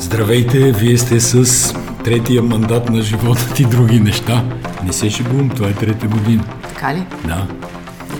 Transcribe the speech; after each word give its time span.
Здравейте, 0.00 0.72
вие 0.72 0.98
сте 0.98 1.20
с 1.20 1.74
третия 2.04 2.42
мандат 2.42 2.90
на 2.90 3.02
живота 3.02 3.54
ти 3.54 3.64
други 3.64 4.00
неща. 4.00 4.44
Не 4.84 4.92
се 4.92 5.10
шегувам, 5.10 5.50
това 5.50 5.68
е 5.68 5.72
трета 5.72 6.06
година. 6.06 6.44
Така 6.62 6.94
ли? 6.94 7.06
Да. 7.24 7.46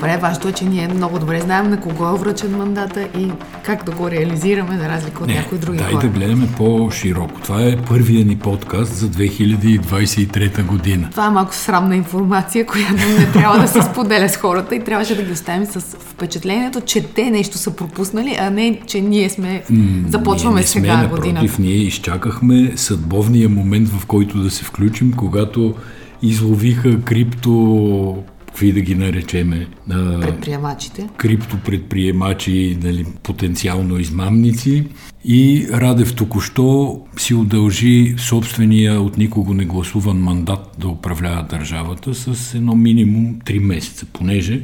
Добре, 0.03 0.19
важното 0.23 0.49
е, 0.49 0.53
че 0.53 0.65
ние 0.65 0.88
много 0.88 1.19
добре 1.19 1.41
знаем 1.41 1.71
на 1.71 1.81
кого 1.81 2.15
е 2.15 2.19
връчен 2.19 2.56
мандата 2.56 3.09
и 3.19 3.33
как 3.65 3.85
да 3.85 3.93
го 3.93 4.11
реализираме, 4.11 4.79
за 4.79 4.88
разлика 4.88 5.22
от 5.22 5.29
Не, 5.29 5.35
някои 5.35 5.59
други 5.59 5.79
дай 5.79 5.93
хора. 5.93 6.03
да 6.03 6.09
гледаме 6.09 6.49
по-широко. 6.56 7.40
Това 7.40 7.63
е 7.63 7.76
първия 7.76 8.25
ни 8.25 8.37
подкаст 8.37 8.94
за 8.94 9.08
2023 9.08 10.67
година. 10.67 11.08
Това 11.11 11.26
е 11.26 11.30
малко 11.30 11.54
срамна 11.54 11.97
информация, 11.97 12.67
която 12.67 12.93
не 13.19 13.33
трябва 13.33 13.58
да 13.58 13.69
се 13.69 13.83
споделя 13.83 14.29
с 14.29 14.37
хората 14.37 14.75
и 14.75 14.85
трябваше 14.85 15.15
да 15.15 15.22
ги 15.22 15.33
оставим 15.33 15.67
с 15.67 15.80
впечатлението, 15.80 16.80
че 16.80 17.03
те 17.07 17.30
нещо 17.30 17.59
са 17.59 17.77
пропуснали, 17.77 18.37
а 18.41 18.51
не, 18.51 18.80
че 18.87 19.01
ние 19.01 19.30
сме 19.30 19.62
започваме 20.09 20.55
ние 20.55 20.62
не 20.62 20.66
сега 20.66 20.98
сме, 20.98 21.09
година. 21.09 21.33
напротив, 21.33 21.59
ние 21.59 21.75
изчакахме 21.75 22.73
съдбовния 22.77 23.48
момент, 23.48 23.89
в 23.89 24.07
който 24.07 24.39
да 24.39 24.51
се 24.51 24.65
включим, 24.65 25.12
когато 25.12 25.75
изловиха 26.23 27.01
крипто, 27.01 28.16
какви 28.52 28.73
да 28.73 28.80
ги 28.80 28.95
наречеме, 28.95 29.66
а, 29.91 30.20
Предприемачите. 30.20 31.09
криптопредприемачи, 31.16 32.79
нали, 32.83 33.06
потенциално 33.23 33.98
измамници. 33.98 34.84
И 35.24 35.66
Радев 35.73 36.15
току-що 36.15 37.01
си 37.19 37.34
удължи 37.34 38.15
собствения 38.19 39.01
от 39.01 39.19
никого 39.19 39.55
не 39.55 39.65
гласуван 39.65 40.16
мандат 40.19 40.77
да 40.79 40.88
управлява 40.88 41.46
държавата 41.51 42.15
с 42.15 42.55
едно 42.55 42.74
минимум 42.74 43.34
3 43.45 43.59
месеца, 43.59 44.07
понеже 44.12 44.60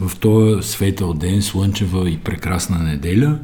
в 0.00 0.16
този 0.16 0.68
светъл 0.68 1.14
ден, 1.14 1.42
слънчева 1.42 2.10
и 2.10 2.18
прекрасна 2.18 2.78
неделя, 2.78 3.38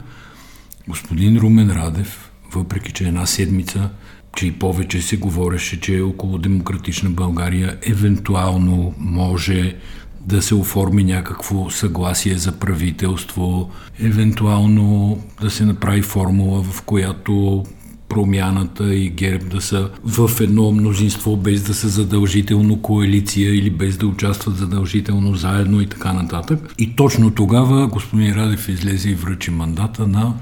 господин 0.88 1.36
Румен 1.36 1.70
Радев, 1.70 2.30
въпреки 2.52 2.92
че 2.92 3.04
една 3.04 3.26
седмица, 3.26 3.90
че 4.38 4.46
и 4.46 4.52
повече 4.52 5.02
се 5.02 5.16
говореше, 5.16 5.80
че 5.80 6.00
около 6.00 6.38
демократична 6.38 7.10
България 7.10 7.78
евентуално 7.82 8.94
може 8.98 9.76
да 10.20 10.42
се 10.42 10.54
оформи 10.54 11.04
някакво 11.04 11.70
съгласие 11.70 12.34
за 12.34 12.52
правителство, 12.52 13.70
евентуално 14.00 15.18
да 15.40 15.50
се 15.50 15.64
направи 15.64 16.02
формула, 16.02 16.62
в 16.62 16.82
която 16.82 17.64
промяната 18.08 18.94
и 18.94 19.10
ГЕРБ 19.10 19.44
да 19.44 19.60
са 19.60 19.90
в 20.04 20.30
едно 20.40 20.72
мнозинство, 20.72 21.36
без 21.36 21.62
да 21.62 21.74
са 21.74 21.88
задължително 21.88 22.82
коалиция 22.82 23.54
или 23.54 23.70
без 23.70 23.96
да 23.96 24.06
участват 24.06 24.56
задължително 24.56 25.34
заедно 25.34 25.80
и 25.80 25.86
така 25.86 26.12
нататък. 26.12 26.74
И 26.78 26.96
точно 26.96 27.30
тогава 27.30 27.86
господин 27.86 28.34
Радев 28.34 28.68
излезе 28.68 29.10
и 29.10 29.14
връчи 29.14 29.50
мандата 29.50 30.06
на 30.06 30.34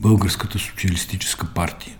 Българската 0.00 0.58
социалистическа 0.58 1.46
партия. 1.54 1.96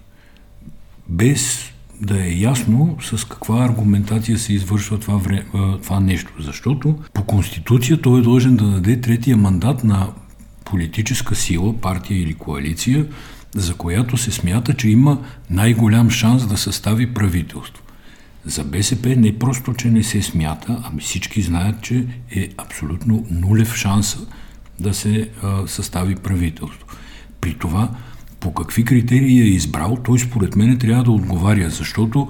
Без 1.13 1.71
да 2.01 2.27
е 2.27 2.31
ясно 2.31 2.97
с 3.03 3.29
каква 3.29 3.65
аргументация 3.65 4.39
се 4.39 4.53
извършва 4.53 4.99
това, 4.99 5.17
вре, 5.17 5.45
това 5.83 6.01
нещо. 6.01 6.33
Защото 6.39 6.99
по 7.15 7.25
Конституция 7.25 8.01
той 8.01 8.21
е 8.21 8.23
длъжен 8.23 8.57
да 8.57 8.65
даде 8.65 9.01
третия 9.01 9.37
мандат 9.37 9.85
на 9.85 10.09
политическа 10.65 11.35
сила, 11.35 11.81
партия 11.81 12.23
или 12.23 12.35
коалиция, 12.35 13.07
за 13.55 13.75
която 13.75 14.17
се 14.17 14.31
смята, 14.31 14.75
че 14.75 14.89
има 14.89 15.19
най-голям 15.51 16.11
шанс 16.11 16.47
да 16.47 16.57
състави 16.57 17.15
правителство. 17.15 17.83
За 18.45 18.65
БСП 18.65 19.17
не 19.17 19.39
просто, 19.39 19.75
че 19.75 19.91
не 19.91 20.03
се 20.03 20.23
смята, 20.23 20.83
ами 20.85 21.01
всички 21.01 21.43
знаят, 21.43 21.83
че 21.83 22.07
е 22.31 22.49
абсолютно 22.57 23.27
нулев 23.31 23.75
шанс 23.75 24.17
да 24.81 24.95
се 24.95 25.29
а, 25.43 25.67
състави 25.67 26.15
правителство. 26.15 26.87
При 27.41 27.55
това, 27.55 27.89
по 28.43 28.55
какви 28.55 28.85
критерии 28.85 29.41
е 29.41 29.45
избрал, 29.45 29.97
той 30.05 30.19
според 30.19 30.57
мен 30.57 30.79
трябва 30.79 31.05
да 31.05 31.11
отговаря, 31.11 31.71
защото 31.71 32.29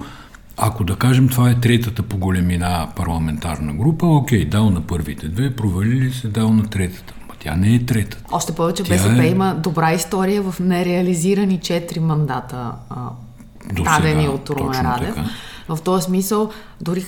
ако 0.57 0.83
да 0.83 0.95
кажем 0.95 1.29
това 1.29 1.49
е 1.49 1.59
третата 1.59 2.03
по 2.03 2.17
големина 2.17 2.87
парламентарна 2.95 3.73
група, 3.73 4.05
окей, 4.05 4.45
дал 4.45 4.69
на 4.69 4.81
първите 4.81 5.27
две, 5.27 5.55
провалили 5.55 6.13
се, 6.13 6.27
дал 6.27 6.53
на 6.53 6.63
третата. 6.63 7.13
Ма 7.27 7.33
тя 7.39 7.55
не 7.55 7.75
е 7.75 7.85
третата. 7.85 8.23
Още 8.31 8.51
повече 8.51 8.83
Тя 8.83 8.93
БСП 8.93 9.23
е- 9.23 9.27
има 9.27 9.55
добра 9.63 9.93
история 9.93 10.41
в 10.41 10.59
нереализирани 10.59 11.59
четири 11.59 11.99
мандата, 11.99 12.71
а, 12.89 13.09
дадени 13.83 14.27
от 14.27 14.49
Румен 14.49 14.81
Радев. 14.81 15.15
така. 15.15 15.29
В 15.69 15.81
този 15.81 16.03
смисъл 16.05 16.49
дори 16.81 17.05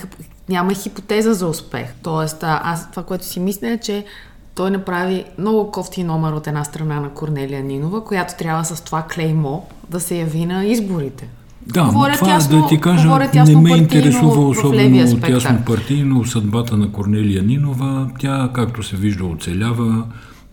няма 0.49 0.73
хипотеза 0.73 1.33
за 1.33 1.47
успех. 1.47 1.87
Тоест, 2.03 2.37
аз 2.41 2.91
това, 2.91 3.03
което 3.03 3.25
си 3.25 3.39
мисля 3.39 3.69
е, 3.69 3.77
че 3.77 4.05
той 4.55 4.71
направи 4.71 5.23
много 5.37 5.71
кофти 5.71 6.03
номер 6.03 6.31
от 6.31 6.47
една 6.47 6.63
страна 6.63 6.99
на 6.99 7.09
Корнелия 7.09 7.63
Нинова, 7.63 8.05
която 8.05 8.33
трябва 8.37 8.65
с 8.65 8.83
това 8.83 9.03
клеймо 9.03 9.63
да 9.89 9.99
се 9.99 10.15
яви 10.15 10.45
на 10.45 10.65
изборите. 10.65 11.27
Да, 11.67 11.83
но 11.83 11.91
Говорят 11.91 12.19
това 12.19 12.31
ясно- 12.33 12.61
да 12.61 12.67
ти 12.67 12.81
кажа, 12.81 13.29
не 13.47 13.55
ме 13.55 13.77
интересува 13.77 14.47
особено 14.47 15.07
спектър. 15.07 15.27
тясно 15.41 15.65
партийно 15.65 16.25
съдбата 16.25 16.77
на 16.77 16.91
Корнелия 16.91 17.43
Нинова. 17.43 18.09
Тя, 18.19 18.49
както 18.53 18.83
се 18.83 18.95
вижда, 18.95 19.25
оцелява 19.25 20.03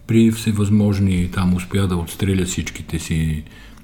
при 0.06 0.30
всевъзможни, 0.30 1.30
там 1.30 1.54
успя 1.54 1.86
да 1.86 1.96
отстреля 1.96 2.44
всичките 2.44 2.98
си 2.98 3.42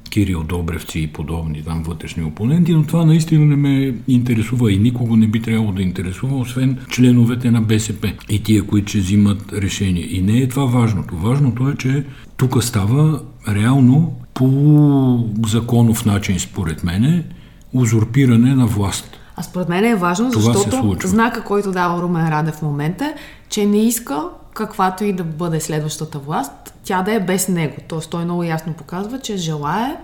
Кирил 0.08 0.42
Добревци 0.42 1.00
и 1.00 1.06
подобни 1.06 1.62
там 1.62 1.82
вътрешни 1.82 2.24
опоненти, 2.24 2.72
но 2.72 2.82
това 2.82 3.04
наистина 3.04 3.44
не 3.44 3.56
ме 3.56 3.94
интересува 4.08 4.72
и 4.72 4.78
никого 4.78 5.16
не 5.16 5.26
би 5.26 5.42
трябвало 5.42 5.72
да 5.72 5.82
интересува, 5.82 6.38
освен 6.38 6.78
членовете 6.90 7.50
на 7.50 7.60
БСП 7.60 8.12
и 8.28 8.42
тия, 8.42 8.66
които 8.66 8.88
ще 8.88 8.98
взимат 8.98 9.52
решение. 9.52 10.06
И 10.10 10.22
не 10.22 10.38
е 10.38 10.48
това 10.48 10.64
важното. 10.64 11.16
Важното 11.16 11.68
е, 11.68 11.76
че 11.76 12.04
тук 12.36 12.64
става 12.64 13.20
реално 13.48 14.12
по 14.34 15.28
законов 15.46 16.04
начин, 16.04 16.38
според 16.38 16.84
мене, 16.84 17.24
узурпиране 17.72 18.54
на 18.54 18.66
власт. 18.66 19.18
А 19.36 19.42
според 19.42 19.68
мен 19.68 19.84
е 19.84 19.96
важно, 19.96 20.30
Това 20.30 20.52
защото 20.52 21.08
знака, 21.08 21.44
който 21.44 21.72
дава 21.72 22.02
Румен 22.02 22.28
Радев 22.28 22.54
в 22.54 22.62
момента, 22.62 23.14
че 23.48 23.66
не 23.66 23.86
иска 23.86 24.24
каквато 24.58 25.04
и 25.04 25.12
да 25.12 25.24
бъде 25.24 25.60
следващата 25.60 26.18
власт, 26.18 26.74
тя 26.84 27.02
да 27.02 27.12
е 27.12 27.20
без 27.20 27.48
него. 27.48 27.76
Тоест 27.88 28.10
той 28.10 28.24
много 28.24 28.42
ясно 28.42 28.72
показва, 28.72 29.18
че 29.18 29.36
желае 29.36 29.96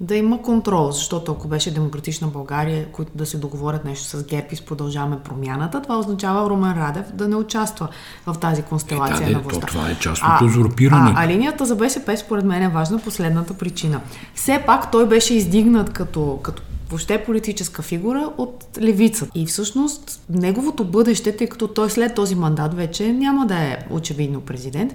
да 0.00 0.16
има 0.16 0.42
контрол, 0.42 0.90
защото 0.90 1.32
ако 1.32 1.48
беше 1.48 1.74
демократична 1.74 2.28
България, 2.28 2.86
които 2.92 3.10
да 3.14 3.26
се 3.26 3.38
договорят 3.38 3.84
нещо 3.84 4.04
с 4.04 4.24
ГЕРБ 4.24 4.46
и 4.50 4.56
с 4.56 4.60
продължаваме 4.60 5.18
промяната, 5.18 5.82
това 5.82 5.98
означава 5.98 6.50
Румен 6.50 6.72
Радев 6.78 7.12
да 7.14 7.28
не 7.28 7.36
участва 7.36 7.88
в 8.26 8.34
тази 8.40 8.62
констелация 8.62 9.16
Е, 9.16 9.26
да, 9.26 9.32
на 9.32 9.38
де, 9.38 9.44
властта. 9.44 9.60
то 9.60 9.66
това 9.66 9.90
е 9.90 9.98
част 9.98 10.22
от 10.22 10.42
узурпирането. 10.42 11.14
А, 11.16 11.24
а 11.24 11.28
линията 11.28 11.66
за 11.66 11.76
БСП 11.76 12.16
според 12.16 12.44
мен 12.44 12.62
е 12.62 12.68
важна 12.68 12.98
по 12.98 13.10
следната 13.10 13.54
причина. 13.54 14.00
Все 14.34 14.62
пак 14.66 14.90
той 14.90 15.06
беше 15.06 15.34
издигнат 15.34 15.92
като, 15.92 16.38
като 16.42 16.62
въобще 16.92 17.24
политическа 17.24 17.82
фигура 17.82 18.32
от 18.38 18.64
левицата. 18.80 19.30
И 19.34 19.46
всъщност 19.46 20.22
неговото 20.30 20.84
бъдеще, 20.84 21.36
тъй 21.36 21.46
като 21.46 21.68
той 21.68 21.90
след 21.90 22.14
този 22.14 22.34
мандат 22.34 22.74
вече 22.74 23.12
няма 23.12 23.46
да 23.46 23.54
е 23.54 23.78
очевидно 23.90 24.40
президент, 24.40 24.94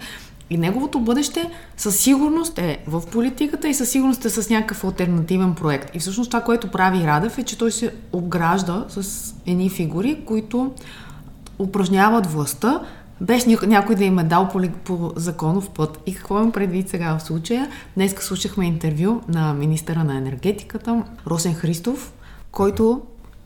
и 0.50 0.57
неговото 0.57 1.00
бъдеще 1.00 1.50
със 1.78 2.00
сигурност 2.00 2.57
е 2.57 2.78
в 2.88 3.03
политиката 3.12 3.69
и 3.69 3.74
със 3.74 3.90
сигурност 3.90 4.25
е 4.25 4.30
с 4.30 4.50
някакъв 4.50 4.84
альтернативен 4.84 5.56
проект. 5.56 5.96
И 5.96 6.00
всъщност 6.00 6.31
това, 6.31 6.41
което 6.41 6.68
прави 6.68 7.03
Радев 7.03 7.38
е, 7.38 7.44
че 7.44 7.57
той 7.57 7.72
се 7.72 7.94
обгражда 8.13 8.86
с 8.90 9.34
едни 9.46 9.69
фигури, 9.69 10.24
които 10.25 10.72
упражняват 11.59 12.25
властта, 12.25 12.81
без 13.22 13.45
ня- 13.45 13.67
някой 13.67 13.95
да 13.95 14.03
им 14.03 14.19
е 14.19 14.23
дал 14.23 14.50
по, 14.50 14.61
по 14.83 15.13
законов 15.16 15.69
път. 15.69 16.00
И 16.05 16.16
какво 16.16 16.38
имам 16.38 16.51
предвид 16.51 16.89
сега 16.89 17.17
в 17.17 17.23
случая? 17.23 17.69
Днес 17.95 18.16
слушахме 18.19 18.66
интервю 18.66 19.22
на 19.28 19.53
министъра 19.53 20.03
на 20.03 20.17
енергетиката 20.17 21.03
Росен 21.27 21.53
Христов, 21.53 22.13
който 22.51 23.01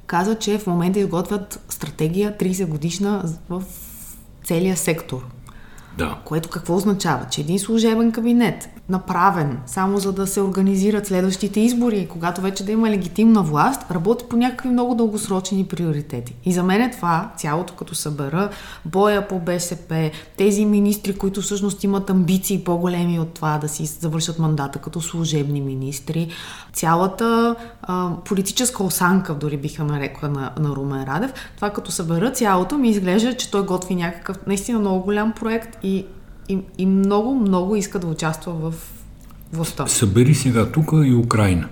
каза, 0.05 0.35
че 0.35 0.57
в 0.57 0.67
момента 0.67 0.99
изготвят 0.99 1.59
стратегия 1.69 2.37
30 2.37 2.65
годишна 2.65 3.23
в 3.49 3.63
целия 4.43 4.77
сектор. 4.77 5.25
Да. 5.97 6.17
Което 6.25 6.49
какво 6.49 6.75
означава? 6.75 7.25
Че 7.31 7.41
един 7.41 7.59
служебен 7.59 8.11
кабинет, 8.11 8.69
направен 8.91 9.57
само 9.65 9.97
за 9.97 10.11
да 10.13 10.27
се 10.27 10.41
организират 10.41 11.07
следващите 11.07 11.59
избори, 11.59 12.07
когато 12.09 12.41
вече 12.41 12.65
да 12.65 12.71
има 12.71 12.89
легитимна 12.89 13.43
власт, 13.43 13.91
работи 13.91 14.25
по 14.29 14.35
някакви 14.35 14.69
много 14.69 14.95
дългосрочни 14.95 15.65
приоритети. 15.65 16.35
И 16.45 16.53
за 16.53 16.63
мен 16.63 16.81
е 16.81 16.91
това, 16.91 17.31
цялото 17.37 17.73
като 17.73 17.95
събера, 17.95 18.49
боя 18.85 19.27
по 19.27 19.39
БСП, 19.39 20.11
тези 20.37 20.65
министри, 20.65 21.17
които 21.17 21.41
всъщност 21.41 21.83
имат 21.83 22.09
амбиции 22.09 22.63
по-големи 22.63 23.19
от 23.19 23.33
това 23.33 23.57
да 23.57 23.67
си 23.69 23.85
завършат 23.85 24.39
мандата 24.39 24.79
като 24.79 25.01
служебни 25.01 25.61
министри, 25.61 26.29
цялата 26.73 27.55
а, 27.81 28.09
политическа 28.25 28.83
осанка, 28.83 29.33
дори 29.33 29.57
биха 29.57 29.83
нарекла 29.83 30.29
на, 30.29 30.51
на 30.59 30.69
Румен 30.69 31.03
Радев, 31.03 31.33
това 31.55 31.69
като 31.69 31.91
събера 31.91 32.31
цялото 32.31 32.77
ми 32.77 32.89
изглежда, 32.89 33.37
че 33.37 33.51
той 33.51 33.65
готви 33.65 33.95
някакъв 33.95 34.37
наистина 34.47 34.79
много 34.79 35.03
голям 35.03 35.31
проект 35.31 35.77
и, 35.83 36.05
и, 36.51 36.59
и 36.77 36.85
много, 36.85 37.35
много 37.35 37.75
иска 37.75 37.99
да 37.99 38.07
участва 38.07 38.53
в 38.53 38.73
властта. 39.53 39.87
Събери 39.87 40.35
сега 40.35 40.71
тук 40.71 40.91
и 41.05 41.13
Украина. 41.13 41.67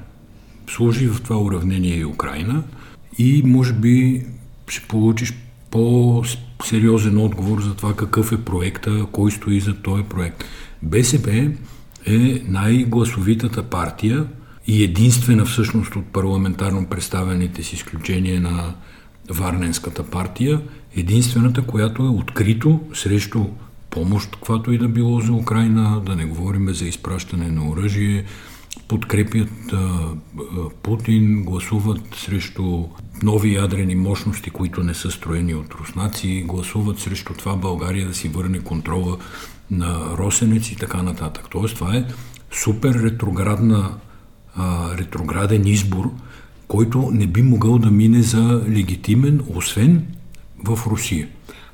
Сложи 0.70 1.08
в 1.08 1.22
това 1.22 1.42
уравнение 1.42 1.96
и 1.96 2.06
Украина 2.06 2.64
и 3.18 3.44
може 3.46 3.74
би 3.74 4.26
ще 4.68 4.88
получиш 4.88 5.34
по-сериозен 5.72 7.18
отговор 7.18 7.62
за 7.62 7.76
това 7.76 7.96
какъв 7.96 8.32
е 8.32 8.46
проекта, 8.46 9.06
кой 9.12 9.32
стои 9.32 9.60
за 9.60 9.76
този 9.76 10.04
проект. 10.04 10.44
БСП 10.82 11.52
е 12.06 12.42
най-гласовитата 12.48 13.64
партия 13.64 14.26
и 14.68 14.84
единствена 14.84 15.46
всъщност 15.46 15.96
от 15.96 16.06
парламентарно 16.06 16.86
представените 16.86 17.64
с 17.64 17.74
изключение 17.74 18.40
на 18.40 18.76
Варненската 19.30 20.04
партия, 20.04 20.62
единствената, 20.96 21.62
която 21.62 22.04
е 22.04 22.08
открито 22.08 22.80
срещу 22.94 23.46
помощ, 23.90 24.36
каквато 24.36 24.72
и 24.72 24.78
да 24.78 24.88
било 24.88 25.20
за 25.20 25.34
Украина, 25.34 26.02
да 26.06 26.16
не 26.16 26.26
говорим 26.26 26.74
за 26.74 26.86
изпращане 26.86 27.52
на 27.52 27.70
оръжие, 27.70 28.26
подкрепят 28.88 29.74
а, 29.74 30.10
Путин, 30.84 31.44
гласуват 31.44 32.02
срещу 32.16 32.84
нови 33.24 33.56
ядрени 33.56 33.96
мощности, 33.96 34.50
които 34.50 34.84
не 34.84 34.94
са 34.94 35.12
строени 35.12 35.56
от 35.56 35.74
руснаци, 35.74 36.44
гласуват 36.48 37.00
срещу 37.00 37.34
това 37.34 37.56
България 37.56 38.08
да 38.08 38.14
си 38.14 38.30
върне 38.30 38.60
контрола 38.60 39.18
на 39.72 40.18
Росенец 40.18 40.72
и 40.72 40.76
така 40.76 41.04
нататък. 41.04 41.46
Тоест 41.52 41.76
това 41.76 41.96
е 41.96 42.06
супер 42.52 42.94
ретроградна, 42.94 43.94
а, 44.56 44.98
ретрограден 44.98 45.68
избор, 45.68 46.12
който 46.68 47.10
не 47.14 47.28
би 47.28 47.42
могъл 47.42 47.78
да 47.78 47.92
мине 47.92 48.22
за 48.22 48.64
легитимен, 48.70 49.42
освен 49.56 50.06
в 50.66 50.80
Русия. 50.88 51.28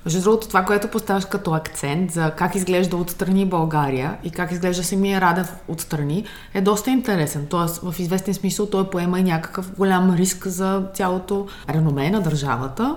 Между 0.05 0.21
другото, 0.21 0.47
това, 0.47 0.65
което 0.65 0.87
поставяш 0.87 1.25
като 1.25 1.53
акцент 1.53 2.11
за 2.11 2.31
как 2.37 2.55
изглежда 2.55 2.97
отстрани 2.97 3.45
България 3.45 4.17
и 4.23 4.31
как 4.31 4.51
изглежда 4.51 4.83
самия 4.83 5.21
Радев 5.21 5.55
отстрани, 5.67 6.25
е 6.53 6.61
доста 6.61 6.91
интересен. 6.91 7.47
Тоест, 7.49 7.81
в 7.83 7.99
известен 7.99 8.33
смисъл 8.33 8.65
той 8.65 8.89
поема 8.89 9.19
и 9.19 9.23
някакъв 9.23 9.71
голям 9.77 10.15
риск 10.15 10.47
за 10.47 10.83
цялото 10.93 11.47
реноме 11.69 12.09
на 12.11 12.21
държавата, 12.21 12.95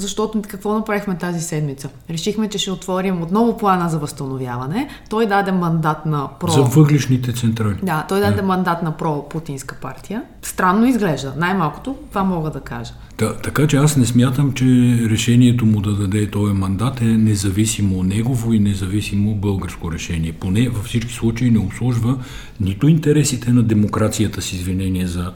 защото 0.00 0.42
какво 0.42 0.74
направихме 0.74 1.18
тази 1.18 1.40
седмица? 1.40 1.88
Решихме, 2.10 2.48
че 2.48 2.58
ще 2.58 2.70
отворим 2.70 3.22
отново 3.22 3.56
плана 3.56 3.88
за 3.88 3.98
възстановяване. 3.98 4.88
Той 5.10 5.26
даде 5.26 5.52
мандат 5.52 6.06
на 6.06 6.28
про... 6.40 6.50
За 6.50 6.62
въглишните 6.62 7.32
централи. 7.32 7.78
Да, 7.82 8.04
той 8.08 8.20
даде 8.20 8.42
yeah. 8.42 8.44
мандат 8.44 8.82
на 8.82 8.96
про-путинска 8.96 9.76
партия. 9.82 10.22
Странно 10.42 10.86
изглежда. 10.86 11.32
Най-малкото 11.36 11.96
това 12.10 12.24
мога 12.24 12.50
да 12.50 12.60
кажа. 12.60 12.92
Да, 13.18 13.36
така 13.36 13.66
че 13.66 13.76
аз 13.76 13.96
не 13.96 14.06
смятам, 14.06 14.52
че 14.52 14.64
решението 15.10 15.66
му 15.66 15.80
да 15.80 15.92
даде 15.92 16.30
този 16.30 16.52
мандат 16.52 17.00
е 17.00 17.04
независимо 17.04 18.02
негово 18.02 18.52
и 18.52 18.58
независимо 18.58 19.34
българско 19.34 19.92
решение. 19.92 20.32
Поне 20.32 20.68
във 20.68 20.84
всички 20.84 21.12
случаи 21.12 21.50
не 21.50 21.58
обслужва 21.58 22.18
нито 22.60 22.88
интересите 22.88 23.52
на 23.52 23.62
демокрацията 23.62 24.42
с 24.42 24.52
извинение 24.52 25.06
за 25.06 25.32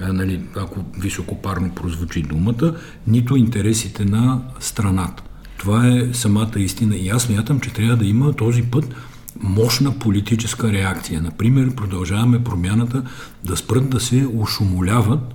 нали, 0.00 0.40
ако 0.56 0.84
високопарно 0.98 1.70
прозвучи 1.74 2.22
думата, 2.22 2.74
нито 3.06 3.36
интересите 3.36 4.04
на 4.04 4.42
страната. 4.60 5.22
Това 5.58 5.88
е 5.88 6.08
самата 6.12 6.52
истина. 6.56 6.96
И 6.96 7.08
аз 7.08 7.28
мятам, 7.28 7.60
че 7.60 7.72
трябва 7.72 7.96
да 7.96 8.04
има 8.04 8.32
този 8.32 8.62
път 8.62 8.94
мощна 9.40 9.98
политическа 9.98 10.72
реакция. 10.72 11.22
Например, 11.22 11.74
продължаваме 11.74 12.44
промяната 12.44 13.02
да 13.44 13.56
спрат 13.56 13.90
да 13.90 14.00
се 14.00 14.26
ушумоляват, 14.34 15.34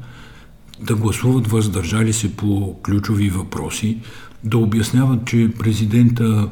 да 0.79 0.95
гласуват 0.95 1.47
въздържали 1.47 2.13
се 2.13 2.35
по 2.35 2.79
ключови 2.83 3.29
въпроси, 3.29 3.97
да 4.43 4.57
обясняват, 4.57 5.25
че 5.25 5.51
президента 5.59 6.49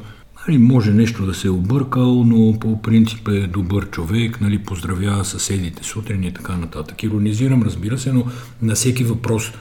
Нали, 0.47 0.57
може 0.57 0.91
нещо 0.91 1.25
да 1.25 1.33
се 1.33 1.47
е 1.47 1.51
объркал, 1.51 2.23
но 2.23 2.59
по 2.59 2.81
принцип 2.81 3.27
е 3.27 3.47
добър 3.47 3.89
човек, 3.89 4.41
нали, 4.41 4.59
поздравява 4.59 5.25
съседите 5.25 5.83
сутрин 5.83 6.23
и 6.23 6.33
така 6.33 6.57
нататък. 6.57 7.03
Иронизирам, 7.03 7.63
разбира 7.63 7.97
се, 7.97 8.13
но 8.13 8.25
на 8.61 8.75
всеки 8.75 9.03
въпрос, 9.03 9.51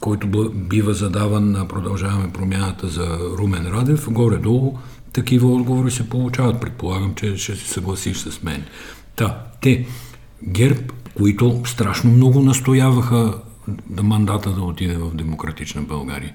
който 0.00 0.52
бива 0.54 0.94
задаван 0.94 1.50
на 1.50 1.68
продължаваме 1.68 2.32
промяната 2.32 2.88
за 2.88 3.18
Румен 3.38 3.66
Радев, 3.66 4.10
горе-долу 4.10 4.78
такива 5.12 5.52
отговори 5.52 5.90
се 5.90 6.08
получават. 6.08 6.60
Предполагам, 6.60 7.14
че 7.14 7.36
ще 7.36 7.56
се 7.56 7.68
съгласиш 7.68 8.16
с 8.16 8.42
мен. 8.42 8.62
Та, 9.16 9.44
те, 9.60 9.86
ГЕРБ, 10.48 10.82
които 11.14 11.62
страшно 11.64 12.10
много 12.10 12.42
настояваха 12.42 13.34
да 13.90 14.02
мандата 14.02 14.52
да 14.52 14.62
отиде 14.62 14.96
в 14.96 15.14
демократична 15.14 15.82
България, 15.82 16.34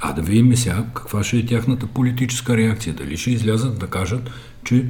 а 0.00 0.12
да 0.12 0.22
видим 0.22 0.56
сега 0.56 0.84
каква 0.94 1.24
ще 1.24 1.38
е 1.38 1.46
тяхната 1.46 1.86
политическа 1.86 2.56
реакция. 2.56 2.94
Дали 2.94 3.16
ще 3.16 3.30
излязат 3.30 3.78
да 3.78 3.86
кажат, 3.86 4.30
че 4.64 4.86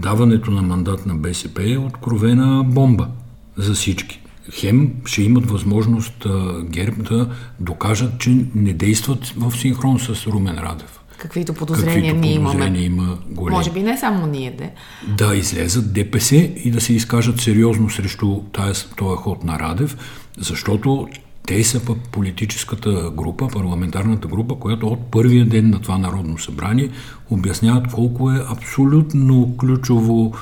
даването 0.00 0.50
на 0.50 0.62
мандат 0.62 1.06
на 1.06 1.14
БСП 1.14 1.72
е 1.72 1.78
откровена 1.78 2.64
бомба 2.64 3.08
за 3.56 3.74
всички. 3.74 4.20
Хем 4.52 4.92
ще 5.04 5.22
имат 5.22 5.50
възможност 5.50 6.26
ГЕРБ 6.64 7.02
да 7.02 7.30
докажат, 7.60 8.18
че 8.18 8.46
не 8.54 8.72
действат 8.72 9.26
в 9.26 9.52
синхрон 9.56 9.98
с 9.98 10.26
Румен 10.26 10.58
Радев. 10.58 11.00
Каквито 11.18 11.54
подозрения 11.54 12.12
Каквито 12.12 12.28
ние 12.28 12.36
подозрения 12.36 12.84
имаме. 12.84 13.02
Има 13.04 13.18
големи. 13.30 13.56
Може 13.56 13.72
би 13.72 13.82
не 13.82 13.98
само 13.98 14.26
ние, 14.26 14.50
де. 14.58 14.70
Да 15.16 15.34
излезат 15.36 15.92
ДПС 15.92 16.36
и 16.36 16.70
да 16.70 16.80
се 16.80 16.92
изкажат 16.92 17.40
сериозно 17.40 17.90
срещу 17.90 18.40
този 18.52 18.84
ход 19.16 19.44
на 19.44 19.58
Радев, 19.58 19.96
защото 20.38 21.08
те 21.46 21.64
са 21.64 21.84
пък 21.84 21.98
политическата 21.98 23.12
група, 23.16 23.48
парламентарната 23.48 24.28
група, 24.28 24.54
която 24.54 24.86
от 24.86 25.10
първия 25.10 25.46
ден 25.46 25.70
на 25.70 25.80
това 25.80 25.98
Народно 25.98 26.38
събрание 26.38 26.90
обясняват 27.30 27.92
колко 27.92 28.30
е 28.30 28.44
абсолютно 28.48 29.56
ключово 29.56 30.32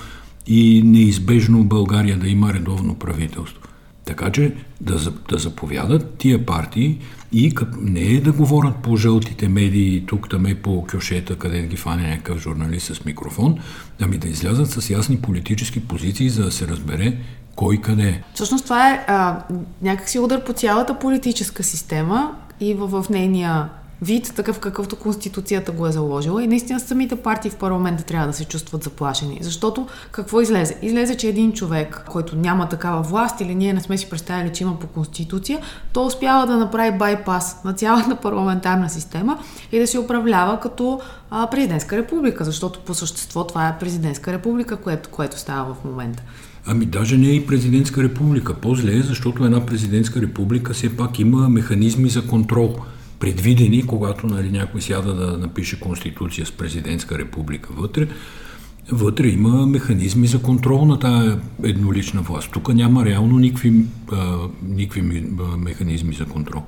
и 0.47 0.83
неизбежно 0.85 1.65
България 1.65 2.19
да 2.19 2.29
има 2.29 2.53
редовно 2.53 2.95
правителство. 2.95 3.63
Така 4.05 4.33
че 4.33 4.55
да, 4.81 5.13
да 5.29 5.39
заповядат 5.39 6.15
тия 6.19 6.47
партии 6.47 6.99
и 7.33 7.55
като 7.55 7.79
не 7.81 8.01
е 8.01 8.21
да 8.21 8.33
говорят 8.33 8.77
по 8.83 8.97
жълтите 8.97 9.49
медии, 9.49 10.05
тук 10.07 10.31
там 10.31 10.47
е 10.47 10.55
по 10.55 10.87
кюшета, 10.93 11.37
къде 11.37 11.63
ги 11.63 11.77
фане 11.77 12.09
някакъв 12.09 12.43
журналист 12.43 12.95
с 12.95 13.05
микрофон, 13.05 13.59
ами 14.01 14.19
да 14.19 14.29
излязат 14.29 14.71
с 14.71 14.91
ясни 14.91 15.21
политически 15.21 15.81
позиции, 15.81 16.29
за 16.29 16.45
да 16.45 16.53
се 16.53 16.69
разбере 16.69 17.19
кой 17.57 17.77
къде. 17.77 18.23
Всъщност 18.35 18.65
това 18.65 18.91
е 18.91 19.05
а, 19.09 19.43
някакси 19.83 20.19
удар 20.19 20.45
по 20.45 20.53
цялата 20.53 20.99
политическа 20.99 21.63
система 21.63 22.37
и 22.61 22.75
в, 22.75 23.03
в 23.03 23.09
нейния 23.11 23.69
вид, 24.03 24.33
такъв 24.37 24.59
какъвто 24.59 24.97
Конституцията 24.97 25.73
го 25.73 25.87
е 25.87 25.93
заложила. 25.93 26.45
И 26.45 26.47
наистина 26.47 26.81
самите 26.81 27.17
партии 27.17 27.51
в 27.51 27.57
парламента 27.57 28.05
трябва 28.05 28.27
да 28.27 28.33
се 28.33 28.45
чувстват 28.45 28.83
заплашени. 28.83 29.39
Защото 29.41 29.87
какво 30.11 30.41
излезе? 30.41 30.79
Излезе, 30.83 31.17
че 31.17 31.29
един 31.29 31.53
човек, 31.53 32.05
който 32.11 32.37
няма 32.37 32.69
такава 32.69 33.03
власт 33.03 33.41
или 33.41 33.55
ние 33.55 33.73
не 33.73 33.81
сме 33.81 33.99
си 33.99 34.11
представили, 34.11 34.53
че 34.53 34.63
има 34.65 34.79
по 34.79 34.87
Конституция, 34.87 35.59
то 35.93 36.07
успява 36.07 36.47
да 36.47 36.57
направи 36.57 36.99
байпас 36.99 37.65
на 37.65 37.73
цялата 37.73 38.17
парламентарна 38.17 38.91
система 38.91 39.39
и 39.73 39.79
да 39.79 39.87
се 39.87 39.99
управлява 39.99 40.61
като 40.61 41.01
а, 41.31 41.47
президентска 41.47 41.97
република, 41.97 42.45
защото 42.45 42.81
по 42.81 42.95
същество 42.95 43.47
това 43.47 43.69
е 43.69 43.79
президентска 43.79 44.33
република, 44.33 44.77
което, 44.77 45.09
което 45.09 45.39
става 45.39 45.75
в 45.75 45.85
момента. 45.85 46.23
Ами 46.67 46.87
даже 46.87 47.19
не 47.19 47.29
е 47.29 47.35
и 47.35 47.47
президентска 47.47 48.03
република. 48.03 48.55
По-зле 48.55 48.97
е, 48.97 49.03
защото 49.03 49.45
една 49.45 49.67
президентска 49.67 50.21
република 50.21 50.75
все 50.75 50.97
пак 50.97 51.19
има 51.19 51.49
механизми 51.49 52.09
за 52.09 52.27
контрол 52.27 52.77
предвидени, 53.19 53.87
когато 53.87 54.27
нали, 54.27 54.51
някой 54.51 54.81
сяда 54.83 55.15
да 55.15 55.39
напише 55.39 55.81
конституция 55.81 56.47
с 56.47 56.53
президентска 56.53 57.19
република 57.19 57.73
вътре, 57.73 58.09
вътре 58.93 59.29
има 59.29 59.67
механизми 59.67 60.27
за 60.27 60.43
контрол 60.43 60.85
на 60.85 60.99
тази 60.99 61.37
еднолична 61.63 62.23
власт. 62.23 62.51
Тук 62.53 62.75
няма 62.75 63.05
реално 63.05 63.39
никакви, 63.39 63.85
а, 64.13 64.37
никакви 64.63 65.03
механизми 65.59 66.15
за 66.15 66.27
контрол. 66.27 66.63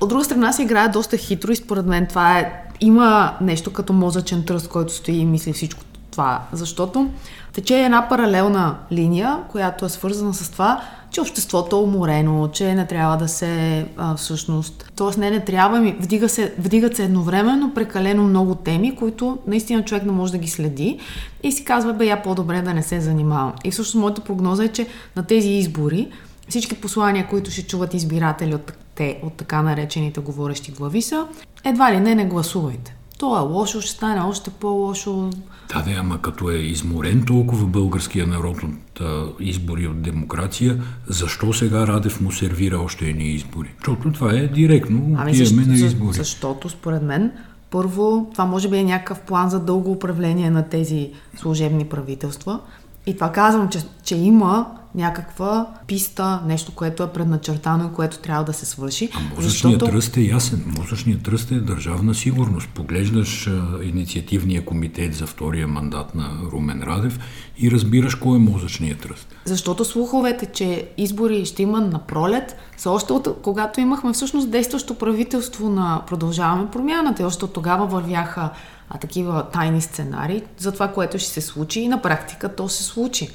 От 0.00 0.08
друга 0.08 0.24
страна 0.24 0.52
се 0.52 0.62
играе 0.62 0.88
доста 0.88 1.16
хитро 1.16 1.52
и 1.52 1.56
според 1.56 1.86
мен 1.86 2.06
това 2.06 2.38
е... 2.38 2.52
Има 2.80 3.36
нещо 3.40 3.72
като 3.72 3.92
мозъчен 3.92 4.44
тръст, 4.44 4.68
който 4.68 4.94
стои 4.94 5.14
и 5.14 5.24
мисли 5.24 5.52
всичко 5.52 5.80
това, 6.10 6.42
защото 6.52 7.10
тече 7.54 7.84
една 7.84 8.08
паралелна 8.08 8.76
линия, 8.92 9.38
която 9.48 9.84
е 9.84 9.88
свързана 9.88 10.34
с 10.34 10.50
това, 10.50 10.80
че 11.10 11.20
обществото 11.20 11.76
е 11.76 11.78
уморено, 11.78 12.48
че 12.48 12.74
не 12.74 12.86
трябва 12.86 13.16
да 13.16 13.28
се 13.28 13.86
а, 13.96 14.16
всъщност. 14.16 14.92
Тоест 14.96 15.18
не, 15.18 15.30
не 15.30 15.40
трябва, 15.40 15.80
ми 15.80 15.96
вдига 16.00 16.28
се, 16.28 16.54
вдигат 16.58 16.96
се 16.96 17.04
едновременно 17.04 17.74
прекалено 17.74 18.22
много 18.22 18.54
теми, 18.54 18.96
които 18.96 19.38
наистина 19.46 19.84
човек 19.84 20.04
не 20.04 20.12
може 20.12 20.32
да 20.32 20.38
ги 20.38 20.48
следи 20.48 20.98
и 21.42 21.52
си 21.52 21.64
казва, 21.64 21.92
бе, 21.92 22.06
я 22.06 22.22
по-добре 22.22 22.62
да 22.62 22.74
не 22.74 22.82
се 22.82 23.00
занимавам. 23.00 23.52
И 23.64 23.70
всъщност 23.70 24.00
моята 24.00 24.20
прогноза 24.20 24.64
е, 24.64 24.68
че 24.68 24.86
на 25.16 25.22
тези 25.22 25.48
избори 25.48 26.08
всички 26.48 26.80
послания, 26.80 27.26
които 27.30 27.50
ще 27.50 27.66
чуват 27.66 27.94
избиратели 27.94 28.54
от, 28.54 28.72
те, 28.94 29.20
от 29.22 29.32
така 29.32 29.62
наречените 29.62 30.20
говорещи 30.20 30.72
глави 30.72 31.02
са, 31.02 31.26
едва 31.64 31.92
ли 31.92 32.00
не, 32.00 32.14
не 32.14 32.24
гласувайте. 32.24 32.93
То 33.18 33.36
е 33.36 33.40
лошо, 33.40 33.80
ще 33.80 33.90
стане 33.90 34.20
още 34.20 34.50
по-лошо. 34.50 35.30
Да, 35.74 35.82
да, 35.82 35.90
ама 35.90 36.22
като 36.22 36.50
е 36.50 36.56
изморен 36.56 37.24
толкова 37.26 37.66
българския 37.66 38.26
народ 38.26 38.62
от 38.62 39.00
а, 39.00 39.24
избори 39.40 39.86
от 39.86 40.02
демокрация, 40.02 40.82
защо 41.08 41.52
сега 41.52 41.86
Радев 41.86 42.20
му 42.20 42.32
сервира 42.32 42.78
още 42.78 43.06
едни 43.06 43.24
избори? 43.24 43.74
Защото 43.78 44.12
това 44.12 44.32
е 44.32 44.46
директно 44.46 45.16
ами 45.18 45.34
защо, 45.34 45.56
на 45.56 45.74
избори. 45.74 46.16
Защото, 46.16 46.68
според 46.68 47.02
мен, 47.02 47.32
първо, 47.70 48.30
това 48.32 48.44
може 48.44 48.68
би 48.68 48.76
е 48.76 48.84
някакъв 48.84 49.20
план 49.20 49.50
за 49.50 49.60
дълго 49.60 49.92
управление 49.92 50.50
на 50.50 50.68
тези 50.68 51.10
служебни 51.36 51.84
правителства. 51.84 52.60
И 53.06 53.14
това 53.14 53.32
казвам, 53.32 53.68
че, 53.68 53.78
че 54.02 54.16
има 54.16 54.66
някаква 54.94 55.66
писта, 55.86 56.42
нещо, 56.46 56.72
което 56.74 57.02
е 57.02 57.12
предначертано 57.12 57.84
и 57.84 57.94
което 57.94 58.18
трябва 58.18 58.44
да 58.44 58.52
се 58.52 58.66
свърши. 58.66 59.10
А 59.14 59.20
мозъчният 59.20 59.80
защото... 59.80 59.86
тръст 59.86 60.16
е 60.16 60.20
ясен. 60.20 60.64
Мозъчният 60.78 61.22
тръст 61.22 61.50
е 61.50 61.54
държавна 61.54 62.14
сигурност. 62.14 62.68
Поглеждаш 62.68 63.46
а, 63.46 63.84
инициативния 63.84 64.64
комитет 64.64 65.14
за 65.14 65.26
втория 65.26 65.68
мандат 65.68 66.14
на 66.14 66.30
Румен 66.52 66.82
Радев 66.82 67.18
и 67.58 67.70
разбираш 67.70 68.14
кой 68.14 68.36
е 68.36 68.40
мозъчният 68.40 69.00
тръст. 69.00 69.34
Защото 69.44 69.84
слуховете, 69.84 70.46
че 70.46 70.88
избори 70.96 71.44
ще 71.44 71.62
има 71.62 71.80
на 71.80 71.98
пролет, 71.98 72.56
са 72.76 72.90
още 72.90 73.12
от 73.12 73.28
когато 73.42 73.80
имахме 73.80 74.12
всъщност 74.12 74.50
действащо 74.50 74.94
правителство 74.94 75.68
на 75.68 76.02
Продължаваме 76.06 76.70
промяната. 76.70 77.22
И 77.22 77.26
още 77.26 77.44
от 77.44 77.52
тогава 77.52 77.86
вървяха 77.86 78.50
а, 78.90 78.98
такива 78.98 79.50
тайни 79.50 79.80
сценарии 79.80 80.42
за 80.58 80.72
това, 80.72 80.88
което 80.88 81.18
ще 81.18 81.30
се 81.30 81.40
случи 81.40 81.80
и 81.80 81.88
на 81.88 82.02
практика 82.02 82.56
то 82.56 82.68
се 82.68 82.82
случи. 82.82 83.30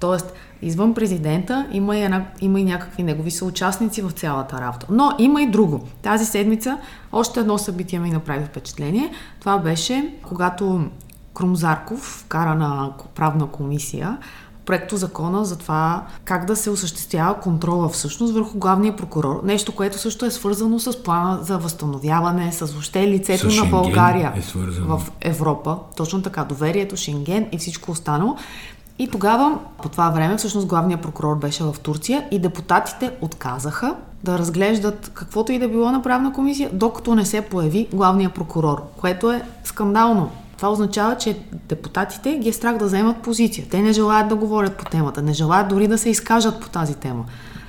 Тоест, 0.00 0.32
извън 0.62 0.94
президента 0.94 1.66
има 1.72 1.96
и, 1.96 2.02
една, 2.02 2.26
има 2.40 2.60
и 2.60 2.64
някакви 2.64 3.02
негови 3.02 3.30
съучастници 3.30 4.02
в 4.02 4.10
цялата 4.10 4.60
работа. 4.60 4.86
Но 4.90 5.12
има 5.18 5.42
и 5.42 5.50
друго. 5.50 5.88
Тази 6.02 6.26
седмица 6.26 6.78
още 7.12 7.40
едно 7.40 7.58
събитие 7.58 7.98
ми 7.98 8.10
направи 8.10 8.44
впечатление. 8.44 9.10
Това 9.40 9.58
беше, 9.58 10.14
когато 10.22 10.90
Крумзарков 11.34 12.00
вкара 12.00 12.54
на 12.54 12.92
правна 13.14 13.46
комисия 13.46 14.18
проекто 14.68 14.96
закона 14.96 15.44
за 15.44 15.58
това 15.58 16.02
как 16.24 16.44
да 16.44 16.56
се 16.56 16.70
осъществява 16.70 17.40
контрола 17.40 17.88
всъщност 17.88 18.34
върху 18.34 18.58
главния 18.58 18.96
прокурор. 18.96 19.40
Нещо, 19.44 19.74
което 19.74 19.98
също 19.98 20.26
е 20.26 20.30
свързано 20.30 20.78
с 20.78 21.02
плана 21.02 21.38
за 21.42 21.58
възстановяване, 21.58 22.52
с 22.52 22.66
въобще 22.66 23.08
лицето 23.08 23.50
с 23.50 23.56
на 23.56 23.64
България 23.64 24.32
е 24.36 24.40
в 24.80 25.02
Европа. 25.20 25.78
Точно 25.96 26.22
така, 26.22 26.44
доверието, 26.44 26.96
Шенген 26.96 27.46
и 27.52 27.58
всичко 27.58 27.90
останало. 27.90 28.36
И 28.98 29.08
тогава, 29.08 29.58
по 29.82 29.88
това 29.88 30.10
време, 30.10 30.36
всъщност 30.36 30.66
главният 30.66 31.02
прокурор 31.02 31.38
беше 31.38 31.64
в 31.64 31.76
Турция 31.82 32.28
и 32.30 32.38
депутатите 32.38 33.10
отказаха 33.20 33.94
да 34.24 34.38
разглеждат 34.38 35.10
каквото 35.14 35.52
и 35.52 35.58
да 35.58 35.68
било 35.68 35.92
на 35.92 36.02
правна 36.02 36.32
комисия, 36.32 36.70
докато 36.72 37.14
не 37.14 37.26
се 37.26 37.40
появи 37.40 37.88
главният 37.92 38.34
прокурор, 38.34 38.82
което 38.96 39.32
е 39.32 39.42
скандално. 39.64 40.30
Това 40.58 40.72
означава, 40.72 41.16
че 41.16 41.36
депутатите 41.68 42.38
ги 42.38 42.48
е 42.48 42.52
страх 42.52 42.78
да 42.78 42.84
вземат 42.84 43.22
позиция. 43.22 43.66
Те 43.70 43.82
не 43.82 43.92
желаят 43.92 44.28
да 44.28 44.36
говорят 44.36 44.76
по 44.76 44.84
темата, 44.84 45.22
не 45.22 45.32
желаят 45.32 45.68
дори 45.68 45.88
да 45.88 45.98
се 45.98 46.10
изкажат 46.10 46.60
по 46.60 46.68
тази 46.68 46.94
тема. 46.94 47.24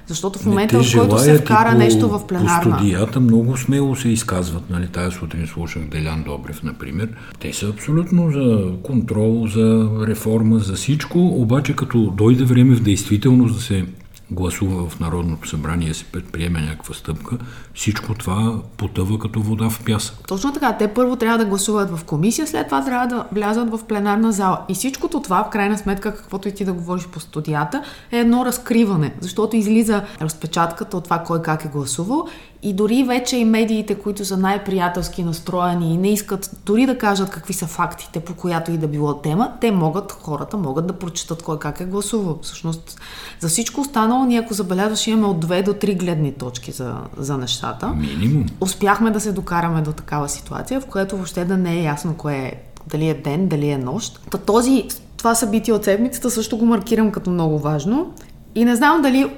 Защото 0.07 0.39
в 0.39 0.45
момента, 0.45 0.83
в 0.83 0.97
който 0.97 1.19
се 1.19 1.37
вкара 1.37 1.71
по, 1.71 1.77
нещо 1.77 2.09
в 2.09 2.27
пленарна... 2.27 2.71
По 2.71 2.77
студията 2.77 3.19
много 3.19 3.57
смело 3.57 3.95
се 3.95 4.09
изказват. 4.09 4.69
Нали? 4.69 4.87
Тая 4.87 5.11
сутрин 5.11 5.47
слушах 5.47 5.83
Делян 5.83 6.23
Добрев, 6.23 6.63
например. 6.63 7.09
Те 7.39 7.53
са 7.53 7.69
абсолютно 7.69 8.31
за 8.31 8.71
контрол, 8.83 9.47
за 9.47 9.89
реформа, 10.07 10.59
за 10.59 10.73
всичко. 10.73 11.19
Обаче 11.19 11.75
като 11.75 12.13
дойде 12.17 12.43
време 12.43 12.75
в 12.75 12.81
действителност 12.81 13.55
да 13.55 13.61
се 13.61 13.85
гласува 14.31 14.89
в 14.89 14.99
Народното 14.99 15.49
събрание, 15.49 15.93
се 15.93 16.03
предприеме 16.05 16.61
някаква 16.61 16.95
стъпка, 16.95 17.37
всичко 17.73 18.13
това 18.13 18.61
потъва 18.77 19.19
като 19.19 19.41
вода 19.41 19.69
в 19.69 19.83
пясък. 19.85 20.27
Точно 20.27 20.53
така. 20.53 20.77
Те 20.77 20.87
първо 20.87 21.15
трябва 21.15 21.37
да 21.37 21.45
гласуват 21.45 21.97
в 21.97 22.03
комисия, 22.03 22.47
след 22.47 22.65
това 22.65 22.85
трябва 22.85 23.07
да 23.07 23.25
влязат 23.31 23.69
в 23.69 23.79
пленарна 23.87 24.31
зала. 24.31 24.61
И 24.69 24.73
всичкото 24.73 25.21
това, 25.21 25.43
в 25.43 25.49
крайна 25.49 25.77
сметка, 25.77 26.15
каквото 26.15 26.47
и 26.47 26.53
ти 26.53 26.65
да 26.65 26.73
говориш 26.73 27.07
по 27.07 27.19
студията, 27.19 27.83
е 28.11 28.17
едно 28.17 28.45
разкриване, 28.45 29.13
защото 29.21 29.55
излиза 29.55 30.03
разпечатката 30.21 30.97
от 30.97 31.03
това 31.03 31.19
кой 31.19 31.41
как 31.41 31.65
е 31.65 31.67
гласувал 31.67 32.27
и 32.61 32.73
дори 32.73 33.03
вече 33.03 33.37
и 33.37 33.45
медиите, 33.45 33.95
които 33.95 34.25
са 34.25 34.37
най-приятелски 34.37 35.23
настроени 35.23 35.93
и 35.93 35.97
не 35.97 36.09
искат 36.09 36.51
дори 36.65 36.85
да 36.85 36.97
кажат 36.97 37.29
какви 37.29 37.53
са 37.53 37.67
фактите, 37.67 38.19
по 38.19 38.33
която 38.33 38.71
и 38.71 38.77
да 38.77 38.87
било 38.87 39.13
тема, 39.13 39.51
те 39.61 39.71
могат, 39.71 40.11
хората 40.11 40.57
могат 40.57 40.87
да 40.87 40.93
прочитат 40.93 41.43
кой 41.43 41.59
как 41.59 41.79
е 41.79 41.85
гласувал. 41.85 42.39
Всъщност, 42.41 43.01
за 43.39 43.47
всичко 43.47 43.81
останало, 43.81 44.25
ние 44.25 44.39
ако 44.39 44.53
забелязваш, 44.53 45.07
имаме 45.07 45.27
от 45.27 45.39
две 45.39 45.63
до 45.63 45.73
три 45.73 45.95
гледни 45.95 46.33
точки 46.33 46.71
за, 46.71 46.95
за 47.17 47.37
нещата. 47.37 47.87
Минимум. 47.87 48.45
Успяхме 48.61 49.11
да 49.11 49.19
се 49.19 49.31
докараме 49.31 49.81
до 49.81 49.91
такава 49.91 50.29
ситуация, 50.29 50.81
в 50.81 50.85
която 50.85 51.15
въобще 51.15 51.45
да 51.45 51.57
не 51.57 51.79
е 51.79 51.83
ясно 51.83 52.13
кое 52.13 52.35
е, 52.35 52.53
дали 52.87 53.09
е 53.09 53.13
ден, 53.13 53.47
дали 53.47 53.69
е 53.69 53.77
нощ. 53.77 54.19
Та 54.31 54.37
този, 54.37 54.87
това 55.17 55.35
събитие 55.35 55.73
от 55.73 55.83
седмицата 55.83 56.29
също 56.29 56.57
го 56.57 56.65
маркирам 56.65 57.11
като 57.11 57.29
много 57.29 57.59
важно. 57.59 58.13
И 58.55 58.65
не 58.65 58.75
знам 58.75 59.01
дали 59.01 59.31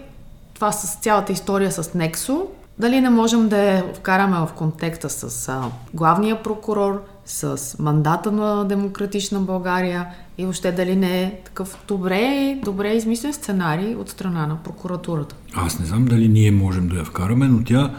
това 0.54 0.72
с 0.72 0.96
цялата 1.02 1.32
история 1.32 1.72
с 1.72 1.94
Нексо 1.94 2.48
дали 2.82 3.02
не 3.02 3.10
можем 3.10 3.50
да 3.50 3.64
я 3.64 3.84
вкараме 3.96 4.38
в 4.38 4.50
контекста 4.56 5.10
с 5.10 5.50
а, 5.50 5.72
главния 5.94 6.44
прокурор, 6.44 7.04
с 7.26 7.76
мандата 7.80 8.32
на 8.32 8.64
Демократична 8.64 9.40
България 9.40 10.06
и 10.38 10.44
въобще 10.44 10.72
дали 10.72 10.96
не 10.96 11.24
е 11.24 11.40
такъв 11.46 11.78
добре, 11.88 12.58
добре 12.64 12.94
измислен 12.94 13.34
сценарий 13.34 13.96
от 13.96 14.10
страна 14.10 14.48
на 14.48 14.64
прокуратурата? 14.64 15.36
Аз 15.54 15.80
не 15.80 15.86
знам 15.86 16.06
дали 16.06 16.28
ние 16.28 16.52
можем 16.52 16.88
да 16.88 16.96
я 16.96 17.06
вкараме, 17.06 17.48
но 17.48 17.64
тя 17.64 17.92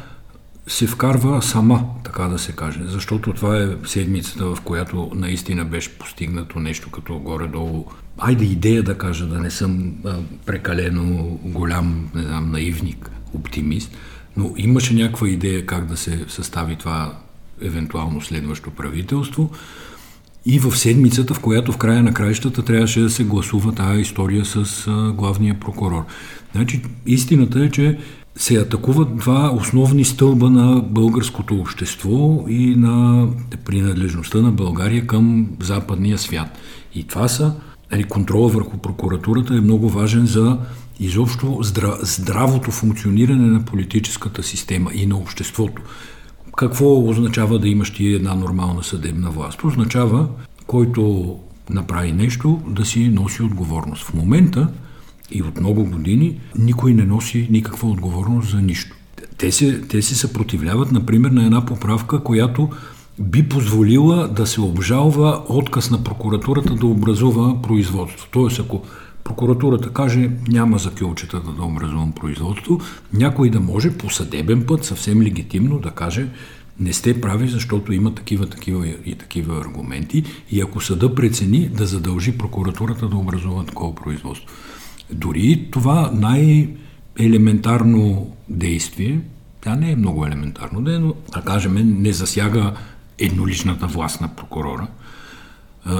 се 0.66 0.86
вкарва 0.86 1.42
сама, 1.42 1.84
така 2.04 2.22
да 2.22 2.38
се 2.38 2.52
каже, 2.52 2.80
защото 2.84 3.32
това 3.32 3.56
е 3.56 3.68
седмицата, 3.86 4.44
в 4.54 4.60
която 4.60 5.10
наистина 5.14 5.64
беше 5.64 5.98
постигнато 5.98 6.58
нещо 6.58 6.90
като 6.90 7.18
горе-долу. 7.18 7.84
Айде 8.18 8.44
идея 8.44 8.82
да 8.82 8.98
кажа, 8.98 9.26
да 9.26 9.38
не 9.38 9.50
съм 9.50 9.94
а, 10.04 10.16
прекалено 10.46 11.38
голям, 11.44 12.10
не 12.14 12.22
знам, 12.22 12.50
наивник, 12.50 13.10
оптимист, 13.34 13.96
но 14.36 14.54
имаше 14.56 14.94
някаква 14.94 15.28
идея 15.28 15.66
как 15.66 15.86
да 15.86 15.96
се 15.96 16.24
състави 16.28 16.76
това 16.76 17.18
евентуално 17.62 18.20
следващо 18.20 18.70
правителство. 18.70 19.50
И 20.46 20.58
в 20.58 20.78
седмицата, 20.78 21.34
в 21.34 21.40
която 21.40 21.72
в 21.72 21.76
края 21.76 22.02
на 22.02 22.14
краищата 22.14 22.62
трябваше 22.62 23.00
да 23.00 23.10
се 23.10 23.24
гласува 23.24 23.72
тази 23.72 24.00
история 24.00 24.44
с 24.44 24.90
главния 25.16 25.60
прокурор. 25.60 26.04
Значи, 26.52 26.82
истината 27.06 27.64
е, 27.64 27.70
че 27.70 27.98
се 28.36 28.54
атакуват 28.54 29.16
два 29.16 29.50
основни 29.54 30.04
стълба 30.04 30.50
на 30.50 30.80
българското 30.80 31.54
общество 31.54 32.44
и 32.48 32.76
на 32.76 33.26
принадлежността 33.64 34.38
на 34.38 34.52
България 34.52 35.06
към 35.06 35.46
западния 35.60 36.18
свят. 36.18 36.58
И 36.94 37.04
това 37.04 37.28
са, 37.28 37.54
нали, 37.92 38.04
контрола 38.04 38.48
върху 38.48 38.78
прокуратурата 38.78 39.54
е 39.54 39.60
много 39.60 39.88
важен 39.88 40.26
за 40.26 40.58
изобщо 41.04 41.58
здравото 42.02 42.70
функциониране 42.70 43.46
на 43.46 43.64
политическата 43.64 44.42
система 44.42 44.90
и 44.94 45.06
на 45.06 45.16
обществото. 45.16 45.82
Какво 46.56 47.08
означава 47.08 47.58
да 47.58 47.68
имаш 47.68 47.90
ти 47.90 48.06
една 48.06 48.34
нормална 48.34 48.84
съдебна 48.84 49.30
власт? 49.30 49.64
Означава, 49.64 50.28
който 50.66 51.36
направи 51.70 52.12
нещо, 52.12 52.60
да 52.66 52.84
си 52.84 53.08
носи 53.08 53.42
отговорност. 53.42 54.04
В 54.04 54.14
момента 54.14 54.68
и 55.30 55.42
от 55.42 55.60
много 55.60 55.84
години 55.84 56.40
никой 56.58 56.94
не 56.94 57.04
носи 57.04 57.48
никаква 57.50 57.88
отговорност 57.88 58.50
за 58.50 58.60
нищо. 58.60 58.96
Те 59.38 59.52
се, 59.52 59.80
те 59.80 60.02
се 60.02 60.14
съпротивляват, 60.14 60.92
например, 60.92 61.30
на 61.30 61.44
една 61.44 61.66
поправка, 61.66 62.22
която 62.22 62.68
би 63.18 63.48
позволила 63.48 64.28
да 64.28 64.46
се 64.46 64.60
обжалва 64.60 65.42
отказ 65.48 65.90
на 65.90 66.04
прокуратурата 66.04 66.74
да 66.74 66.86
образува 66.86 67.62
производство. 67.62 68.28
Тоест, 68.30 68.60
ако 68.60 68.82
прокуратурата 69.24 69.92
каже 69.92 70.30
няма 70.48 70.78
за 70.78 70.90
кюлчетата 70.90 71.52
да 71.52 71.62
образувам 71.62 72.12
производство, 72.12 72.80
някой 73.12 73.50
да 73.50 73.60
може 73.60 73.98
по 73.98 74.10
съдебен 74.10 74.64
път 74.66 74.84
съвсем 74.84 75.22
легитимно 75.22 75.78
да 75.78 75.90
каже 75.90 76.28
не 76.80 76.92
сте 76.92 77.20
прави, 77.20 77.48
защото 77.48 77.92
има 77.92 78.14
такива, 78.14 78.46
такива 78.46 78.88
и 79.04 79.14
такива 79.14 79.60
аргументи. 79.60 80.24
И 80.50 80.60
ако 80.60 80.80
съда 80.80 81.14
прецени 81.14 81.68
да 81.68 81.86
задължи 81.86 82.38
прокуратурата 82.38 83.08
да 83.08 83.16
образува 83.16 83.64
такова 83.64 83.94
производство. 83.94 84.48
Дори 85.12 85.68
това 85.70 86.10
най-елементарно 86.14 88.32
действие, 88.48 89.20
тя 89.60 89.76
не 89.76 89.90
е 89.90 89.96
много 89.96 90.26
елементарно, 90.26 90.80
но 90.80 91.14
да 91.34 91.40
кажем 91.40 92.02
не 92.02 92.12
засяга 92.12 92.72
едноличната 93.18 93.86
власт 93.86 94.20
на 94.20 94.28
прокурора, 94.28 94.86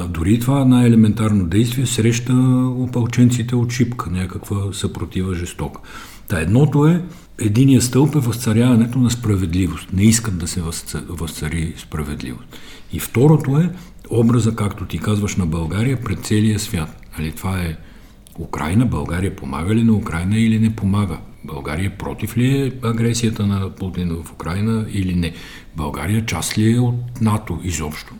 дори 0.08 0.40
това 0.40 0.64
най-елементарно 0.64 1.46
действие 1.46 1.86
среща 1.86 2.32
опълченците 2.78 3.56
от 3.56 3.72
шипка, 3.72 4.10
някаква 4.10 4.72
съпротива 4.72 5.34
жестока. 5.34 5.80
Та 6.28 6.40
едното 6.40 6.86
е, 6.86 7.02
единия 7.38 7.82
стълб 7.82 8.14
е 8.14 8.18
възцаряването 8.18 8.98
на 8.98 9.10
справедливост. 9.10 9.92
Не 9.92 10.02
искат 10.02 10.38
да 10.38 10.48
се 10.48 10.62
възцари 11.08 11.74
справедливост. 11.76 12.56
И 12.92 13.00
второто 13.00 13.58
е 13.58 13.70
образа, 14.10 14.56
както 14.56 14.84
ти 14.84 14.98
казваш, 14.98 15.36
на 15.36 15.46
България 15.46 16.00
пред 16.00 16.24
целия 16.24 16.58
свят. 16.58 17.02
Нали, 17.18 17.32
това 17.32 17.60
е 17.60 17.76
Украина, 18.38 18.86
България 18.86 19.36
помага 19.36 19.74
ли 19.74 19.84
на 19.84 19.92
Украина 19.92 20.38
или 20.38 20.58
не 20.58 20.76
помага? 20.76 21.18
България 21.44 21.98
против 21.98 22.36
ли 22.36 22.62
е 22.62 22.72
агресията 22.82 23.46
на 23.46 23.70
Путин 23.70 24.08
в 24.08 24.32
Украина 24.32 24.86
или 24.92 25.14
не? 25.14 25.32
България 25.76 26.26
част 26.26 26.58
ли 26.58 26.72
е 26.72 26.80
от 26.80 27.20
НАТО 27.20 27.60
изобщо? 27.64 28.14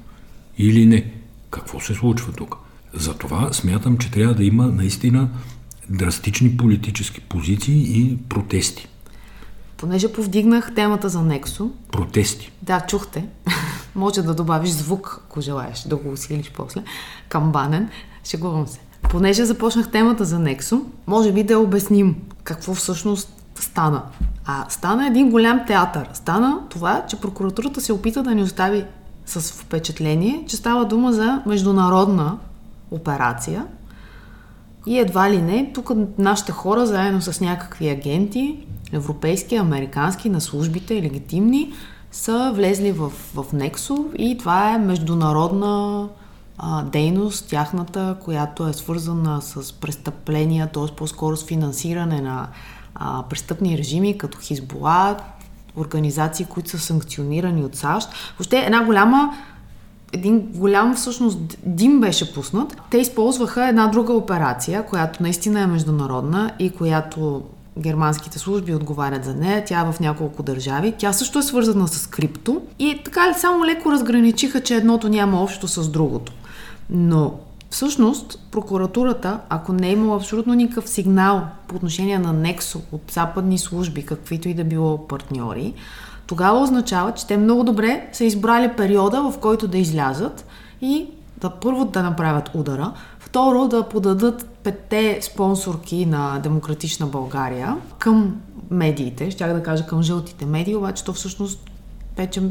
Или 0.59 0.87
не? 0.87 1.13
Какво 1.53 1.81
се 1.81 1.95
случва 1.95 2.33
тук? 2.33 2.57
Затова 2.95 3.53
смятам, 3.53 3.99
че 3.99 4.11
трябва 4.11 4.35
да 4.35 4.45
има 4.45 4.67
наистина 4.67 5.29
драстични 5.91 6.57
политически 6.57 7.21
позиции 7.21 8.01
и 8.01 8.19
протести. 8.29 8.89
Понеже 9.77 10.13
повдигнах 10.13 10.75
темата 10.75 11.09
за 11.09 11.23
Нексо. 11.23 11.71
Протести. 11.93 12.53
Да, 12.63 12.81
чухте. 12.81 13.27
Може 13.95 14.23
да 14.23 14.35
добавиш 14.35 14.71
звук, 14.71 15.21
ако 15.25 15.41
желаеш 15.41 15.81
да 15.81 15.97
го 15.97 16.13
усилиш 16.13 16.53
после. 16.57 16.83
Камбанен. 17.29 17.89
Шегувам 18.25 18.67
се. 18.67 18.81
Понеже 19.03 19.45
започнах 19.45 19.91
темата 19.91 20.25
за 20.25 20.39
Нексо, 20.39 20.83
може 21.07 21.33
би 21.33 21.43
да 21.43 21.59
обясним 21.59 22.17
какво 22.45 22.75
всъщност 22.75 23.43
стана. 23.55 24.03
А 24.45 24.67
стана 24.69 25.07
един 25.07 25.31
голям 25.31 25.61
театър. 25.67 26.09
Стана 26.13 26.61
това, 26.71 27.07
че 27.09 27.21
прокуратурата 27.21 27.81
се 27.81 27.93
опита 27.93 28.23
да 28.23 28.35
ни 28.35 28.43
остави 28.43 28.85
с 29.27 29.53
впечатление, 29.53 30.45
че 30.49 30.57
става 30.57 30.85
дума 30.85 31.13
за 31.13 31.43
международна 31.47 32.39
операция. 32.91 33.67
И 34.87 34.99
едва 34.99 35.31
ли 35.31 35.43
не, 35.43 35.73
тук 35.75 35.91
нашите 36.19 36.53
хора, 36.53 36.87
заедно 36.87 37.23
с 37.23 37.41
някакви 37.41 37.89
агенти, 37.89 38.67
европейски, 38.93 39.57
американски, 39.57 40.29
на 40.29 40.41
службите, 40.41 41.03
легитимни, 41.03 41.73
са 42.13 42.53
влезли 42.55 42.93
в, 42.93 43.13
в 43.35 43.53
Нексо 43.53 44.07
и 44.19 44.39
това 44.39 44.75
е 44.75 44.79
международна 44.79 46.09
а, 46.59 46.83
дейност, 46.83 47.49
тяхната, 47.49 48.17
която 48.25 48.67
е 48.67 48.73
свързана 48.73 49.43
с 49.43 49.73
престъпления, 49.73 50.67
т.е. 50.67 50.95
по-скоро 50.97 51.37
с 51.37 51.45
финансиране 51.45 52.21
на 52.21 52.49
а, 52.95 53.23
престъпни 53.23 53.79
режими, 53.79 54.19
като 54.19 54.39
Хизбола, 54.39 55.17
организации, 55.77 56.47
които 56.47 56.71
са 56.71 56.79
санкционирани 56.79 57.65
от 57.65 57.77
САЩ. 57.77 58.09
Въобще 58.39 58.59
една 58.59 58.85
голяма 58.85 59.37
един 60.13 60.41
голям 60.41 60.95
всъщност 60.95 61.39
дим 61.67 62.01
беше 62.01 62.35
пуснат. 62.35 62.77
Те 62.91 62.99
използваха 62.99 63.69
една 63.69 63.87
друга 63.87 64.13
операция, 64.13 64.87
която 64.87 65.23
наистина 65.23 65.61
е 65.61 65.67
международна 65.67 66.51
и 66.59 66.71
която 66.71 67.43
германските 67.79 68.39
служби 68.39 68.75
отговарят 68.75 69.25
за 69.25 69.35
нея. 69.35 69.65
Тя 69.67 69.81
е 69.81 69.93
в 69.93 70.01
няколко 70.01 70.43
държави. 70.43 70.95
Тя 70.99 71.13
също 71.13 71.39
е 71.39 71.43
свързана 71.43 71.89
с 71.89 72.07
крипто. 72.07 72.63
И 72.79 73.01
така 73.05 73.35
само 73.35 73.65
леко 73.65 73.93
разграничиха, 73.93 74.61
че 74.61 74.75
едното 74.75 75.09
няма 75.09 75.43
общо 75.43 75.69
с 75.69 75.89
другото. 75.89 76.33
Но 76.91 77.35
всъщност 77.73 78.39
прокуратурата, 78.51 79.39
ако 79.49 79.73
не 79.73 79.89
е 79.89 79.93
имала 79.93 80.17
абсолютно 80.17 80.55
никакъв 80.55 80.89
сигнал 80.89 81.43
по 81.67 81.77
отношение 81.77 82.19
на 82.19 82.33
Нексо 82.33 82.81
от 82.93 83.03
западни 83.11 83.59
служби, 83.59 84.07
каквито 84.07 84.49
и 84.49 84.55
да 84.55 84.65
било 84.65 85.07
партньори, 85.09 85.75
тогава 86.27 86.61
означава, 86.61 87.15
че 87.15 87.27
те 87.27 87.37
много 87.37 87.65
добре 87.65 88.09
са 88.13 88.25
избрали 88.25 88.73
периода, 88.77 89.23
в 89.23 89.39
който 89.39 89.69
да 89.69 89.79
излязат 89.79 90.47
и 90.81 91.07
да 91.37 91.51
първо 91.51 91.85
да 91.85 92.03
направят 92.03 92.51
удара, 92.55 92.93
второ 93.19 93.69
да 93.69 93.89
подадат 93.89 94.49
петте 94.63 95.19
спонсорки 95.23 96.07
на 96.07 96.39
Демократична 96.39 97.07
България 97.07 97.77
към 97.99 98.37
медиите, 98.71 99.31
щях 99.31 99.53
да 99.53 99.63
кажа 99.63 99.87
към 99.87 100.03
жълтите 100.03 100.47
медии, 100.47 100.77
обаче 100.77 101.05
то 101.05 101.13
всъщност 101.13 101.71
вече 102.17 102.43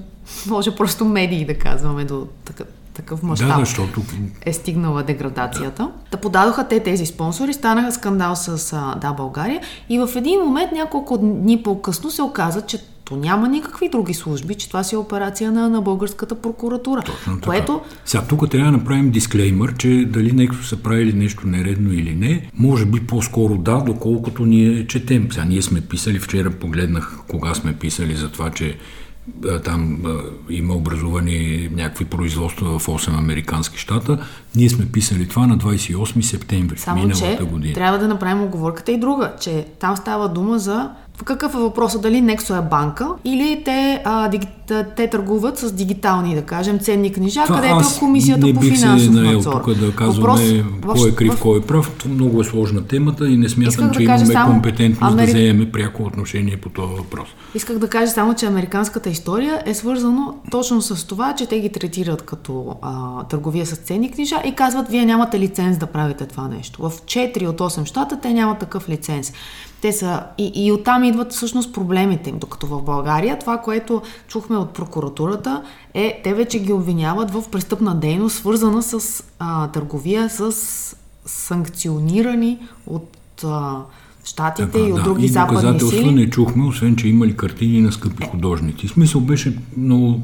може 0.47 0.75
просто 0.75 1.05
медии 1.05 1.45
да 1.45 1.57
казваме 1.57 2.05
до 2.05 2.27
такъв, 2.45 2.67
такъв 3.01 3.23
мащаб 3.23 3.47
да, 3.47 3.59
защото... 3.59 4.01
е 4.45 4.53
стигнала 4.53 5.03
деградацията. 5.03 5.83
Да. 5.83 5.91
да 6.11 6.17
подадоха 6.17 6.67
те 6.67 6.79
тези 6.79 7.05
спонсори, 7.05 7.53
станаха 7.53 7.91
скандал 7.91 8.35
с 8.35 8.73
а, 8.73 8.95
Да 8.95 9.13
България 9.13 9.61
и 9.89 9.99
в 9.99 10.09
един 10.15 10.39
момент, 10.39 10.71
няколко 10.71 11.17
дни 11.17 11.63
по-късно, 11.63 12.11
се 12.11 12.21
оказа, 12.21 12.61
че 12.61 12.77
то 13.05 13.15
няма 13.15 13.47
никакви 13.47 13.89
други 13.89 14.13
служби, 14.13 14.55
че 14.55 14.67
това 14.67 14.83
си 14.83 14.95
е 14.95 14.97
операция 14.97 15.51
на, 15.51 15.69
на 15.69 15.81
българската 15.81 16.35
прокуратура. 16.35 17.01
Точно 17.01 17.35
така. 17.35 17.45
Което... 17.45 17.81
Сега 18.05 18.23
тук 18.23 18.49
трябва 18.49 18.71
да 18.71 18.77
направим 18.77 19.11
дисклеймър, 19.11 19.77
че 19.77 20.05
дали 20.09 20.31
нещо 20.31 20.63
са 20.63 20.77
правили 20.77 21.13
нещо 21.13 21.47
нередно 21.47 21.93
или 21.93 22.15
не, 22.15 22.49
може 22.53 22.85
би 22.85 22.99
по-скоро 22.99 23.57
да, 23.57 23.77
доколкото 23.77 24.45
ние 24.45 24.87
четем. 24.87 25.27
Сега 25.31 25.45
ние 25.45 25.61
сме 25.61 25.81
писали, 25.81 26.19
вчера 26.19 26.51
погледнах 26.51 27.17
кога 27.27 27.53
сме 27.53 27.73
писали 27.73 28.15
за 28.15 28.31
това, 28.31 28.49
че 28.49 28.77
там 29.63 30.03
има 30.49 30.73
образувани 30.73 31.69
някакви 31.75 32.05
производства 32.05 32.79
в 32.79 32.87
8 32.87 33.17
американски 33.17 33.77
щата. 33.77 34.25
Ние 34.55 34.69
сме 34.69 34.85
писали 34.85 35.27
това 35.27 35.47
на 35.47 35.57
28 35.57 36.21
септември 36.21 36.77
Само, 36.77 37.01
миналата 37.01 37.37
че 37.37 37.43
година. 37.43 37.73
трябва 37.73 37.97
да 37.99 38.07
направим 38.07 38.43
оговорката 38.43 38.91
и 38.91 38.97
друга, 38.99 39.33
че 39.41 39.65
там 39.79 39.97
става 39.97 40.29
дума 40.29 40.59
за 40.59 40.89
какъв 41.25 41.53
е 41.55 41.57
въпросът? 41.57 42.01
Дали 42.01 42.15
Nexo 42.15 42.59
е 42.59 42.69
банка 42.69 43.09
или 43.25 43.61
те, 43.65 44.01
а, 44.05 44.27
диги, 44.27 44.47
те 44.95 45.07
търгуват 45.07 45.57
с 45.57 45.71
дигитални, 45.71 46.35
да 46.35 46.41
кажем, 46.41 46.79
ценни 46.79 47.13
книжа, 47.13 47.43
Това 47.43 47.55
където 47.55 47.75
е 47.75 47.99
комисията 47.99 48.45
не 48.45 48.53
по 48.53 48.61
финансов 48.61 49.13
се 49.13 49.21
надзор. 49.21 49.51
тук 49.51 49.73
да 49.73 49.95
казваме 49.95 50.61
Въпрос, 50.61 50.99
кой 50.99 51.09
е 51.09 51.15
крив, 51.15 51.33
в... 51.33 51.41
кой 51.41 51.59
е 51.59 51.61
прав. 51.61 51.91
Много 52.09 52.41
е 52.41 52.43
сложна 52.43 52.87
темата 52.87 53.27
и 53.29 53.37
не 53.37 53.49
смятам, 53.49 53.69
Исках 53.69 53.91
че 53.91 53.97
да 53.97 54.03
имаме 54.03 54.25
само, 54.25 54.51
компетентност 54.53 55.13
Амери... 55.13 55.31
да 55.31 55.37
вземем 55.37 55.71
пряко 55.71 56.03
отношение 56.03 56.57
по 56.57 56.69
този 56.69 56.93
въпрос. 56.93 57.27
Исках 57.55 57.77
да 57.77 57.87
кажа 57.87 58.11
само, 58.11 58.35
че 58.35 58.45
американската 58.45 59.09
история 59.09 59.63
е 59.65 59.73
свързано 59.73 60.35
точно 60.51 60.81
с 60.81 61.07
това, 61.07 61.35
че 61.35 61.45
те 61.45 61.59
ги 61.59 61.69
третират 61.69 62.21
като 62.21 62.75
а, 62.81 63.23
търговия 63.23 63.65
с 63.65 63.75
ценни 63.75 64.11
книжа 64.11 64.35
и 64.45 64.55
казват, 64.55 64.89
вие 64.89 65.05
нямате 65.05 65.39
лиценз 65.39 65.77
да 65.77 65.85
правите 65.85 66.25
това 66.25 66.47
нещо. 66.47 66.89
В 66.89 67.01
4 67.01 67.47
от 67.47 67.59
8 67.59 67.85
щата 67.85 68.19
те 68.19 68.33
нямат 68.33 68.59
такъв 68.59 68.89
лиценз. 68.89 69.33
Те 69.81 69.93
са, 69.93 70.23
и, 70.37 70.51
и 70.55 70.71
оттам 70.71 71.03
идват 71.03 71.33
всъщност 71.33 71.73
проблемите 71.73 72.29
им. 72.29 72.39
Докато 72.39 72.67
в 72.67 72.81
България 72.81 73.39
това, 73.39 73.57
което 73.57 74.01
чухме 74.27 74.57
от 74.57 74.73
прокуратурата, 74.73 75.63
е, 75.93 76.21
те 76.23 76.33
вече 76.33 76.59
ги 76.59 76.73
обвиняват 76.73 77.31
в 77.31 77.43
престъпна 77.51 77.95
дейност, 77.95 78.35
свързана 78.35 78.83
с 78.83 79.23
а, 79.39 79.67
търговия 79.67 80.29
с 80.29 80.51
санкционирани 81.25 82.59
от 82.87 83.17
а, 83.43 83.77
Штатите 84.23 84.71
така, 84.71 84.87
и 84.87 84.91
от 84.91 84.97
да, 84.97 85.03
други 85.03 85.25
и 85.25 85.29
западни 85.29 85.79
сили. 85.79 86.11
не 86.11 86.29
чухме, 86.29 86.67
освен 86.67 86.95
че 86.95 87.07
имали 87.07 87.37
картини 87.37 87.81
на 87.81 87.91
скъпи 87.91 88.23
художници. 88.25 88.87
Смисъл 88.87 89.21
беше 89.21 89.57
много 89.77 90.19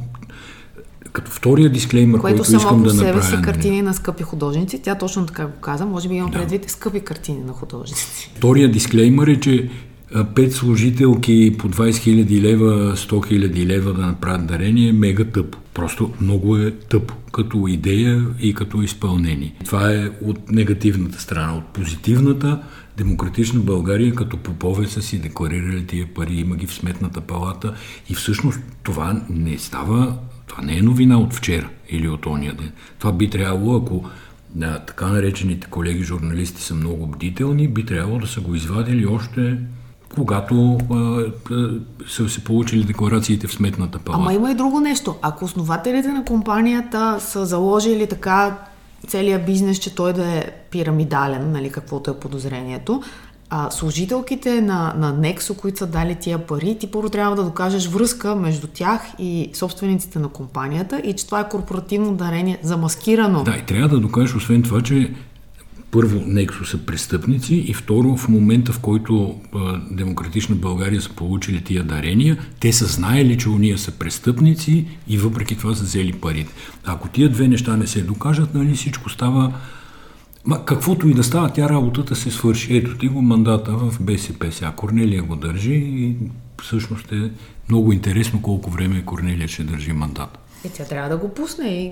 като 1.13 1.31
втория 1.31 1.69
дисклеймер, 1.69 2.19
Което 2.19 2.37
който 2.37 2.55
искам 2.55 2.83
да 2.83 2.93
направя. 2.93 2.93
Което 2.93 2.95
само 2.95 3.21
по 3.21 3.25
себе 3.25 3.37
си 3.37 3.43
картини 3.43 3.81
на 3.81 3.93
скъпи 3.93 4.23
художници. 4.23 4.81
Тя 4.81 4.95
точно 4.95 5.25
така 5.25 5.45
го 5.45 5.59
каза. 5.61 5.85
Може 5.85 6.09
би 6.09 6.15
имам 6.15 6.31
да. 6.31 6.39
предвид 6.39 6.69
скъпи 6.69 6.99
картини 6.99 7.39
на 7.47 7.53
художници. 7.53 8.31
Втория 8.35 8.71
дисклеймер 8.71 9.27
е, 9.27 9.39
че 9.39 9.69
пет 10.35 10.53
служителки 10.53 11.55
по 11.59 11.69
20 11.69 11.89
000 11.89 12.41
лева, 12.41 12.95
100 12.95 12.97
000 12.97 13.65
лева 13.65 13.93
да 13.93 14.01
направят 14.01 14.47
дарение 14.47 14.89
е 14.89 14.93
мега 14.93 15.25
тъпо. 15.25 15.57
Просто 15.73 16.13
много 16.21 16.57
е 16.57 16.71
тъпо 16.71 17.13
като 17.31 17.67
идея 17.67 18.25
и 18.39 18.53
като 18.53 18.81
изпълнение. 18.81 19.53
Това 19.65 19.93
е 19.93 20.09
от 20.25 20.51
негативната 20.51 21.21
страна. 21.21 21.57
От 21.57 21.65
позитивната, 21.65 22.61
Демократична 22.97 23.59
България 23.59 24.15
като 24.15 24.37
попове 24.37 24.87
са 24.87 25.01
си 25.01 25.19
декларирали 25.19 25.85
тия 25.85 26.07
пари, 26.15 26.33
има 26.33 26.55
ги 26.55 26.67
в 26.67 26.73
сметната 26.73 27.21
палата 27.21 27.73
и 28.09 28.13
всъщност 28.13 28.59
това 28.83 29.21
не 29.29 29.57
става 29.57 30.17
това 30.47 30.63
не 30.63 30.77
е 30.77 30.81
новина 30.81 31.17
от 31.17 31.33
вчера 31.33 31.69
или 31.89 32.07
от 32.07 32.25
ония 32.25 32.53
ден. 32.53 32.71
Това 32.99 33.11
би 33.11 33.29
трябвало, 33.29 33.77
ако 33.77 34.09
да, 34.49 34.79
така 34.79 35.07
наречените 35.07 35.67
колеги 35.67 36.03
журналисти 36.03 36.61
са 36.61 36.73
много 36.73 37.07
бдителни, 37.07 37.67
би 37.67 37.85
трябвало 37.85 38.19
да 38.19 38.27
са 38.27 38.41
го 38.41 38.55
извадили 38.55 39.05
още 39.05 39.57
когато 40.15 40.77
а, 40.91 40.95
а, 41.53 41.69
са 42.07 42.29
се 42.29 42.43
получили 42.43 42.83
декларациите 42.83 43.47
в 43.47 43.53
сметната 43.53 43.99
палата. 43.99 44.21
Ама 44.21 44.33
има 44.33 44.51
и 44.51 44.55
друго 44.55 44.79
нещо. 44.79 45.15
Ако 45.21 45.45
основателите 45.45 46.07
на 46.07 46.25
компанията 46.25 47.17
са 47.19 47.45
заложили 47.45 48.07
така 48.07 48.57
целият 49.07 49.45
бизнес, 49.45 49.79
че 49.79 49.95
той 49.95 50.13
да 50.13 50.25
е 50.25 50.51
пирамидален, 50.71 51.51
нали, 51.51 51.69
каквото 51.69 52.11
е 52.11 52.19
подозрението, 52.19 53.03
а, 53.49 53.71
служителките 53.71 54.61
на, 54.61 54.93
на 54.97 55.15
Nexo, 55.15 55.55
които 55.55 55.77
са 55.77 55.87
дали 55.87 56.15
тия 56.15 56.47
пари, 56.47 56.77
ти 56.79 56.91
първо 56.91 57.09
трябва 57.09 57.35
да 57.35 57.43
докажеш 57.43 57.87
връзка 57.87 58.35
между 58.35 58.67
тях 58.67 59.01
и 59.19 59.49
собствениците 59.53 60.19
на 60.19 60.29
компанията 60.29 60.99
и 60.99 61.13
че 61.13 61.25
това 61.25 61.39
е 61.39 61.49
корпоративно 61.49 62.13
дарение 62.13 62.59
замаскирано. 62.63 63.43
Да, 63.43 63.55
и 63.55 63.65
трябва 63.65 63.89
да 63.89 63.99
докажеш 63.99 64.35
освен 64.35 64.63
това, 64.63 64.81
че 64.81 65.13
първо 65.91 66.19
Nexo 66.19 66.63
са 66.63 66.77
престъпници 66.77 67.55
и 67.55 67.73
второ 67.73 68.17
в 68.17 68.29
момента 68.29 68.71
в 68.71 68.79
който 68.79 69.35
а, 69.55 69.79
Демократична 69.91 70.55
България 70.55 71.01
са 71.01 71.09
получили 71.09 71.63
тия 71.63 71.83
дарения, 71.83 72.37
те 72.59 72.73
са 72.73 72.85
знаели, 72.85 73.37
че 73.37 73.49
уния 73.49 73.77
са 73.77 73.91
престъпници 73.91 74.85
и 75.07 75.17
въпреки 75.17 75.57
това 75.57 75.75
са 75.75 75.83
взели 75.83 76.13
парите. 76.13 76.53
Ако 76.85 77.09
тия 77.09 77.29
две 77.29 77.47
неща 77.47 77.77
не 77.77 77.87
се 77.87 78.01
докажат, 78.01 78.53
нали 78.53 78.73
всичко 78.73 79.09
става 79.09 79.53
Ма, 80.47 80.65
каквото 80.65 81.07
и 81.07 81.13
да 81.13 81.23
става, 81.23 81.49
тя 81.53 81.69
работата 81.69 82.15
се 82.15 82.31
свърши. 82.31 82.77
Ето 82.77 82.97
ти 82.97 83.07
го 83.07 83.21
мандата 83.21 83.71
в 83.71 83.97
БСП. 84.01 84.51
Сега 84.51 84.71
Корнелия 84.71 85.23
го 85.23 85.35
държи 85.35 85.73
и 85.73 86.15
всъщност 86.63 87.11
е 87.11 87.31
много 87.69 87.93
интересно 87.93 88.41
колко 88.41 88.69
време 88.69 89.05
Корнелия 89.05 89.47
ще 89.47 89.63
държи 89.63 89.93
мандат. 89.93 90.37
И 90.65 90.69
тя 90.69 90.85
трябва 90.85 91.09
да 91.09 91.17
го 91.17 91.33
пусне 91.33 91.67
и 91.67 91.91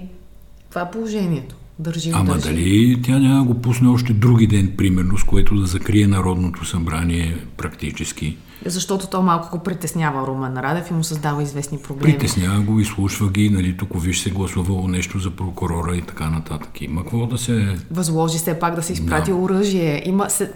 това 0.69 0.81
е 0.81 0.91
положението. 0.91 1.55
Държи 1.79 2.11
Ама 2.13 2.33
държи. 2.33 2.49
дали 2.49 3.01
тя 3.01 3.19
няма 3.19 3.39
да 3.39 3.53
го 3.53 3.61
пусне 3.61 3.87
още 3.87 4.13
други 4.13 4.47
ден, 4.47 4.73
примерно, 4.77 5.17
с 5.17 5.23
което 5.23 5.55
да 5.55 5.65
закрие 5.65 6.07
Народното 6.07 6.65
събрание 6.65 7.37
практически? 7.57 8.37
Защото 8.65 9.07
то 9.07 9.21
малко 9.21 9.57
го 9.57 9.63
притеснява 9.63 10.27
Румен 10.27 10.57
Радев 10.57 10.89
и 10.89 10.93
му 10.93 11.03
създава 11.03 11.43
известни 11.43 11.77
проблеми. 11.77 12.13
Притеснява 12.13 12.61
го, 12.61 12.79
изслушва 12.79 13.29
ги, 13.29 13.49
нали, 13.49 13.77
тук 13.77 13.89
виж 14.01 14.21
се 14.21 14.29
гласувало 14.29 14.87
нещо 14.87 15.19
за 15.19 15.31
прокурора 15.31 15.95
и 15.95 16.01
така 16.01 16.29
нататък. 16.29 16.81
Има 16.81 17.01
какво 17.01 17.25
да 17.25 17.37
се... 17.37 17.77
Възложи 17.91 18.39
се 18.39 18.59
пак 18.59 18.75
да 18.75 18.81
се 18.81 18.93
изпрати 18.93 19.31
да. 19.31 19.37
оръжие. 19.37 20.01
Има 20.05 20.29
се... 20.29 20.51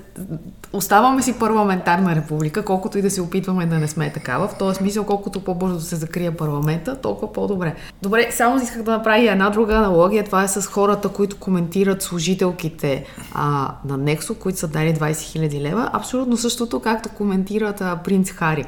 Оставаме 0.74 1.22
си 1.22 1.40
парламентарна 1.40 2.16
република, 2.16 2.66
колкото 2.66 2.98
и 2.98 3.02
да 3.02 3.12
се 3.12 3.22
опитваме 3.22 3.66
да 3.66 3.80
не 3.80 3.88
сме 3.88 4.14
такава. 4.14 4.48
В 4.48 4.58
този 4.58 4.76
смисъл, 4.76 5.04
колкото 5.04 5.40
по-бързо 5.40 5.80
се 5.80 5.96
закрие 5.96 6.32
парламента, 6.32 7.02
толкова 7.02 7.34
по-добре. 7.34 7.76
Добре, 8.02 8.30
само 8.32 8.64
исках 8.64 8.84
да 8.84 8.92
направя 8.92 9.32
една 9.32 9.50
друга 9.50 9.76
аналогия. 9.76 10.26
Това 10.26 10.44
е 10.44 10.48
с 10.48 10.68
хората, 10.68 11.00
хората, 11.00 11.10
които 11.10 11.38
коментират 11.38 12.02
служителките 12.02 13.06
а, 13.34 13.76
на 13.86 13.98
Нексо, 13.98 14.36
които 14.36 14.60
са 14.60 14.68
дали 14.68 14.94
20 14.94 15.12
000 15.12 15.62
лева, 15.62 15.90
абсолютно 15.94 16.38
същото, 16.38 16.80
както 16.80 17.10
коментират 17.10 17.82
принц 17.98 18.32
Хари. 18.32 18.66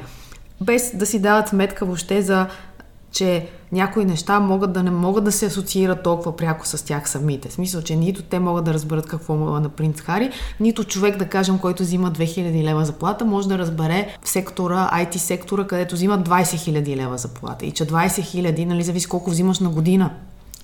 Без 0.60 0.92
да 0.94 1.06
си 1.06 1.18
дават 1.18 1.48
сметка 1.48 1.86
въобще 1.86 2.22
за 2.22 2.46
че 3.12 3.46
някои 3.72 4.04
неща 4.04 4.40
могат 4.40 4.72
да 4.72 4.82
не 4.82 4.90
могат 4.90 5.24
да 5.24 5.32
се 5.32 5.46
асоциират 5.46 6.02
толкова 6.02 6.36
пряко 6.36 6.66
с 6.66 6.84
тях 6.86 7.10
самите. 7.10 7.48
В 7.48 7.52
смисъл, 7.52 7.82
че 7.82 7.96
нито 7.96 8.22
те 8.22 8.38
могат 8.38 8.64
да 8.64 8.74
разберат 8.74 9.06
какво 9.06 9.34
му 9.34 9.56
е 9.56 9.60
на 9.60 9.68
принц 9.68 10.00
Хари, 10.00 10.30
нито 10.60 10.84
човек, 10.84 11.16
да 11.16 11.24
кажем, 11.24 11.58
който 11.58 11.82
взима 11.82 12.12
2000 12.12 12.64
лева 12.64 12.84
заплата, 12.84 13.24
може 13.24 13.48
да 13.48 13.58
разбере 13.58 14.16
в 14.22 14.28
сектора, 14.28 14.90
IT 14.92 15.16
сектора, 15.16 15.66
където 15.66 15.94
взима 15.94 16.18
20 16.18 16.42
000 16.42 16.96
лева 16.96 17.18
заплата. 17.18 17.66
И 17.66 17.70
че 17.70 17.86
20 17.86 18.06
000, 18.06 18.64
нали, 18.64 18.82
зависи 18.82 19.06
колко 19.06 19.30
взимаш 19.30 19.60
на 19.60 19.68
година. 19.68 20.10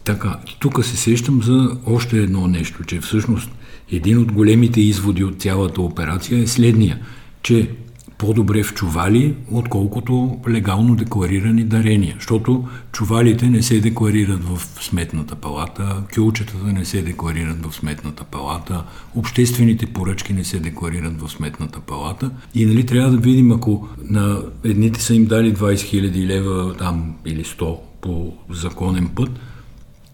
Така, 0.04 0.38
тук 0.58 0.84
се 0.84 0.96
сещам 0.96 1.42
за 1.42 1.76
още 1.86 2.16
едно 2.16 2.46
нещо, 2.46 2.84
че 2.84 3.00
всъщност 3.00 3.50
един 3.92 4.18
от 4.18 4.32
големите 4.32 4.80
изводи 4.80 5.24
от 5.24 5.42
цялата 5.42 5.82
операция 5.82 6.42
е 6.42 6.46
следния, 6.46 6.98
че 7.42 7.70
по-добре 8.18 8.62
в 8.62 8.74
чували, 8.74 9.34
отколкото 9.50 10.38
легално 10.48 10.96
декларирани 10.96 11.64
дарения. 11.64 12.14
Защото 12.18 12.68
чувалите 12.92 13.46
не 13.46 13.62
се 13.62 13.80
декларират 13.80 14.44
в 14.44 14.58
сметната 14.80 15.34
палата, 15.34 16.02
кюлчетата 16.14 16.66
не 16.66 16.84
се 16.84 17.02
декларират 17.02 17.66
в 17.66 17.74
сметната 17.74 18.24
палата, 18.24 18.84
обществените 19.14 19.86
поръчки 19.86 20.32
не 20.32 20.44
се 20.44 20.60
декларират 20.60 21.20
в 21.20 21.28
сметната 21.28 21.80
палата. 21.80 22.30
И 22.54 22.66
нали 22.66 22.86
трябва 22.86 23.10
да 23.10 23.16
видим, 23.16 23.52
ако 23.52 23.88
на 24.04 24.42
едните 24.64 25.02
са 25.02 25.14
им 25.14 25.24
дали 25.24 25.54
20 25.54 25.74
000 25.74 26.26
лева 26.26 26.74
там 26.76 27.14
или 27.26 27.44
100 27.44 27.78
по 28.00 28.32
законен 28.50 29.08
път, 29.14 29.30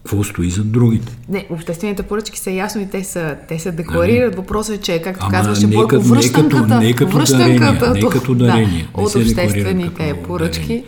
какво 0.05 0.23
стои 0.23 0.49
за 0.49 0.63
другите? 0.63 1.17
Не, 1.29 1.47
обществените 1.49 2.03
поръчки 2.03 2.39
са 2.39 2.51
ясни, 2.51 2.89
те 2.89 3.03
се, 3.03 3.37
те 3.47 3.59
се 3.59 3.71
декларират. 3.71 4.33
Ами, 4.33 4.41
Въпросът 4.41 4.75
е, 4.75 4.81
че, 4.81 5.01
както 5.01 5.27
казваше 5.29 5.67
Бойко, 5.67 5.99
връщанката, 5.99 6.79
не 6.79 6.93
като, 6.93 7.17
връщанката 7.17 7.93
не 7.93 8.09
като 8.09 8.35
дарения, 8.35 8.87
да, 8.95 9.01
от 9.01 9.15
обществените 9.15 10.15
поръчки. 10.27 10.67
Дарения. 10.67 10.83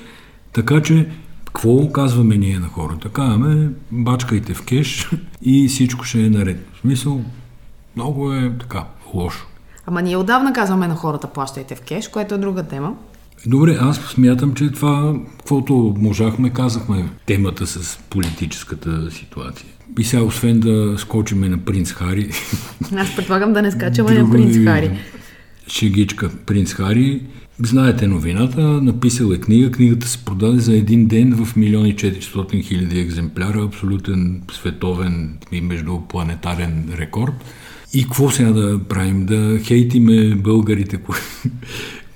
Така 0.53 0.81
че, 0.81 1.09
какво 1.45 1.91
казваме 1.91 2.37
ние 2.37 2.59
на 2.59 2.67
хората? 2.67 3.09
Казваме, 3.09 3.69
бачкайте 3.91 4.53
в 4.53 4.65
кеш 4.65 5.09
и 5.41 5.67
всичко 5.67 6.03
ще 6.03 6.19
е 6.19 6.29
наред. 6.29 6.67
В 6.73 6.79
смисъл, 6.79 7.21
много 7.95 8.33
е 8.33 8.51
така, 8.59 8.83
лошо. 9.13 9.47
Ама 9.85 10.01
ние 10.01 10.17
отдавна 10.17 10.53
казваме 10.53 10.87
на 10.87 10.95
хората, 10.95 11.27
плащайте 11.27 11.75
в 11.75 11.81
кеш, 11.81 12.07
което 12.07 12.35
е 12.35 12.37
друга 12.37 12.63
тема. 12.63 12.93
Добре, 13.45 13.77
аз 13.81 13.97
смятам, 13.97 14.53
че 14.53 14.71
това, 14.71 15.15
каквото 15.37 15.95
можахме, 15.99 16.49
казахме 16.49 17.09
темата 17.25 17.67
с 17.67 17.99
политическата 18.09 19.11
ситуация. 19.11 19.67
И 19.99 20.03
сега, 20.03 20.23
освен 20.23 20.59
да 20.59 20.95
скочиме 20.97 21.49
на 21.49 21.57
принц 21.57 21.91
Хари... 21.91 22.29
Аз 22.95 23.15
предлагам 23.15 23.53
да 23.53 23.61
не 23.61 23.71
скачаме 23.71 24.11
на 24.11 24.31
принц 24.31 24.57
Хари. 24.65 24.91
Шегичка 25.67 26.29
принц 26.45 26.73
Хари. 26.73 27.21
Знаете 27.63 28.07
новината, 28.07 28.61
написал 28.61 29.31
е 29.31 29.37
книга. 29.37 29.71
Книгата 29.71 30.07
се 30.07 30.25
продаде 30.25 30.59
за 30.59 30.77
един 30.77 31.07
ден 31.07 31.45
в 31.45 31.55
милиони 31.55 31.95
400 31.95 32.63
хиляди 32.63 32.99
екземпляра. 32.99 33.63
Абсолютен 33.63 34.41
световен 34.51 35.37
и 35.51 35.61
междупланетарен 35.61 36.89
рекорд. 36.97 37.33
И 37.93 38.03
какво 38.03 38.29
сега 38.29 38.51
да 38.51 38.79
правим? 38.89 39.25
Да 39.25 39.59
хейтиме 39.59 40.35
българите, 40.35 40.97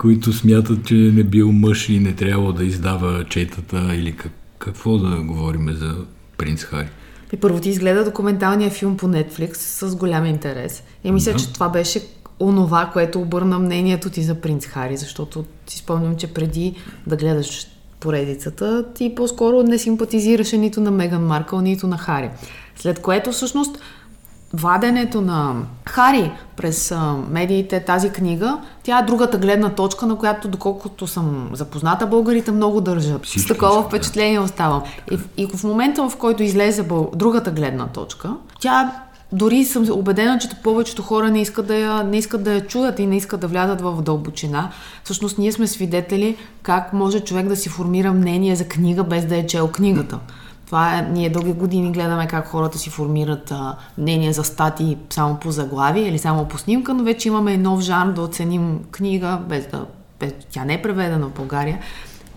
които 0.02 0.34
смятат, 0.34 0.86
че 0.86 0.94
не 0.94 1.24
бил 1.24 1.52
мъж 1.52 1.90
и 1.90 2.00
не 2.00 2.16
трябва 2.16 2.54
да 2.54 2.64
издава 2.64 3.26
четата 3.30 3.96
или 3.96 4.16
как, 4.16 4.32
какво 4.60 4.98
да 4.98 5.22
говорим 5.22 5.74
за 5.74 5.96
принц 6.38 6.64
Хари. 6.64 6.88
И 7.34 7.38
първо 7.38 7.60
ти 7.60 7.70
изгледа 7.70 8.06
документалния 8.06 8.70
филм 8.70 8.98
по 8.98 9.08
Netflix 9.08 9.54
с 9.54 9.96
голям 9.96 10.26
интерес. 10.26 10.84
И 11.04 11.12
мисля, 11.12 11.32
да. 11.32 11.40
че 11.40 11.54
това 11.54 11.70
беше 11.70 12.02
онова, 12.40 12.90
което 12.94 13.22
обърна 13.22 13.60
мнението 13.60 14.10
ти 14.10 14.24
за 14.24 14.36
принц 14.36 14.66
Хари, 14.66 14.98
защото 14.98 15.46
си 15.68 15.78
спомням, 15.78 16.16
че 16.16 16.28
преди 16.28 16.76
да 17.08 17.16
гледаш 17.16 17.68
поредицата, 18.00 18.86
ти 18.94 19.16
по-скоро 19.16 19.64
не 19.64 19.78
симпатизираше 19.78 20.58
нито 20.58 20.82
на 20.82 20.92
Меган 20.92 21.26
Маркъл, 21.26 21.62
нито 21.62 21.88
на 21.88 21.98
Хари. 21.98 22.30
След 22.76 23.02
което 23.02 23.32
всъщност 23.32 23.80
ваденето 24.54 25.22
на 25.22 25.56
Хари 25.86 26.32
през 26.58 26.94
медиите, 27.30 27.80
тази 27.80 28.10
книга, 28.10 28.58
тя 28.84 29.00
е 29.00 29.04
другата 29.04 29.38
гледна 29.38 29.70
точка, 29.70 30.06
на 30.06 30.16
която, 30.16 30.48
доколкото 30.48 31.08
съм 31.08 31.50
запозната, 31.54 32.08
българите 32.08 32.52
много 32.52 32.82
държат. 32.82 33.26
Всички 33.26 33.48
С 33.48 33.54
такова 33.54 33.84
впечатление 33.84 34.38
да. 34.38 34.44
оставам. 34.44 34.84
И, 35.12 35.18
и 35.38 35.48
в 35.48 35.64
момента, 35.64 36.10
в 36.10 36.18
който 36.18 36.44
излезе 36.44 36.84
бъл... 36.84 37.12
другата 37.16 37.52
гледна 37.52 37.88
точка, 37.88 38.36
тя 38.60 38.92
дори 39.32 39.66
съм 39.66 39.88
убедена, 39.92 40.38
че 40.40 40.50
повечето 40.64 41.02
хора 41.02 41.30
не 41.30 41.42
искат, 41.42 41.68
да 41.68 41.76
я, 41.76 42.04
не 42.04 42.18
искат 42.18 42.44
да 42.44 42.54
я 42.54 42.68
чуят 42.68 43.00
и 43.00 43.06
не 43.06 43.18
искат 43.18 43.40
да 43.40 43.48
влязат 43.48 43.82
в 43.82 44.02
дълбочина. 44.02 44.70
Всъщност 45.04 45.38
ние 45.38 45.52
сме 45.52 45.68
свидетели 45.68 46.38
как 46.64 46.94
може 46.94 47.20
човек 47.20 47.48
да 47.48 47.56
си 47.56 47.70
формира 47.70 48.14
мнение 48.14 48.56
за 48.56 48.68
книга 48.68 49.04
без 49.04 49.26
да 49.26 49.38
е 49.38 49.48
чел 49.48 49.68
книгата. 49.68 50.20
Това 50.72 50.98
е, 50.98 51.02
ние 51.02 51.30
дълги 51.30 51.54
години 51.54 51.92
гледаме 51.92 52.28
как 52.28 52.48
хората 52.48 52.78
си 52.78 52.90
формират 52.90 53.52
а, 53.52 53.76
мнение 53.98 54.34
за 54.34 54.44
статии 54.44 54.98
само 55.10 55.40
по 55.40 55.52
заглавие 55.52 56.08
или 56.08 56.20
само 56.20 56.48
по 56.48 56.58
снимка, 56.58 56.94
но 56.94 57.04
вече 57.04 57.28
имаме 57.28 57.58
нов 57.58 57.82
жанр 57.82 58.14
да 58.14 58.22
оценим 58.22 58.80
книга, 58.92 59.40
без 59.50 59.68
да, 59.68 59.86
без, 60.20 60.34
тя 60.52 60.66
не 60.66 60.74
е 60.74 60.82
преведена 60.82 61.28
в 61.28 61.32
България. 61.32 61.80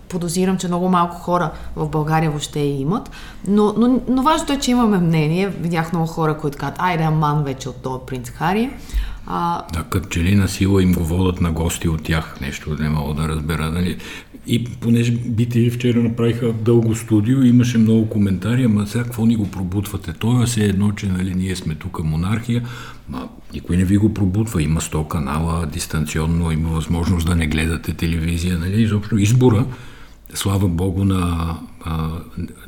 Подозирам, 0.08 0.58
че 0.58 0.68
много 0.68 0.88
малко 0.88 1.16
хора 1.16 1.50
в 1.76 1.88
България 1.88 2.30
въобще 2.30 2.60
я 2.60 2.80
имат, 2.80 3.10
но, 3.48 3.74
но, 3.76 4.00
но 4.08 4.22
важното 4.22 4.52
е, 4.52 4.58
че 4.58 4.70
имаме 4.70 4.98
мнение. 4.98 5.48
Видях 5.48 5.92
много 5.92 6.06
хора, 6.06 6.38
които 6.38 6.58
казват, 6.58 6.78
айде 6.78 7.04
аман 7.04 7.44
вече 7.44 7.68
от 7.68 7.82
този 7.82 8.00
принц 8.06 8.30
Хари. 8.30 8.70
А... 9.26 9.62
Да, 9.72 9.82
като 9.82 10.08
че 10.08 10.20
ли 10.20 10.34
на 10.34 10.48
сила 10.48 10.82
им 10.82 10.92
го 10.92 11.04
водят 11.04 11.40
на 11.40 11.52
гости 11.52 11.88
от 11.88 12.02
тях, 12.02 12.36
нещо 12.40 12.76
не 12.80 12.88
мога 12.88 13.14
да 13.14 13.28
разбера. 13.28 13.70
Нали? 13.70 13.98
И 14.46 14.64
понеже 14.64 15.12
бите 15.12 15.70
вчера 15.70 16.02
направиха 16.02 16.52
дълго 16.52 16.94
студио, 16.94 17.42
имаше 17.42 17.78
много 17.78 18.08
коментари, 18.08 18.64
ама 18.64 18.86
сега 18.86 19.04
какво 19.04 19.26
ни 19.26 19.36
го 19.36 19.50
пробутвате? 19.50 20.12
То 20.12 20.46
е 20.58 20.60
едно, 20.60 20.92
че 20.92 21.06
нали, 21.06 21.34
ние 21.34 21.56
сме 21.56 21.74
тук 21.74 22.04
монархия, 22.04 22.62
ма 23.08 23.28
никой 23.52 23.76
не 23.76 23.84
ви 23.84 23.96
го 23.96 24.14
пробутва. 24.14 24.62
Има 24.62 24.80
100 24.80 25.08
канала, 25.08 25.66
дистанционно, 25.66 26.52
има 26.52 26.68
възможност 26.68 27.26
да 27.26 27.34
не 27.34 27.46
гледате 27.46 27.94
телевизия. 27.94 28.58
Нали? 28.58 28.82
Изобщо 28.82 29.18
избора, 29.18 29.66
слава 30.34 30.68
Богу, 30.68 31.04
на 31.04 31.54
а, 31.84 32.10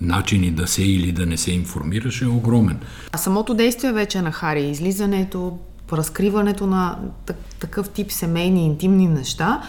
начини 0.01 0.51
да 0.51 0.67
се 0.67 0.83
или 0.83 1.13
да 1.13 1.27
не 1.27 1.37
се 1.37 1.53
информираше 1.53 2.25
е 2.25 2.29
огромен. 2.29 2.79
А 3.13 3.19
самото 3.19 3.55
действие 3.55 3.93
вече 3.93 4.23
на 4.23 4.33
Хари, 4.33 4.71
излизането, 4.71 5.59
разкриването 5.93 6.67
на 6.67 6.99
такъв 7.61 7.89
тип 7.89 8.13
семейни, 8.13 8.67
интимни 8.67 9.09
неща, 9.09 9.63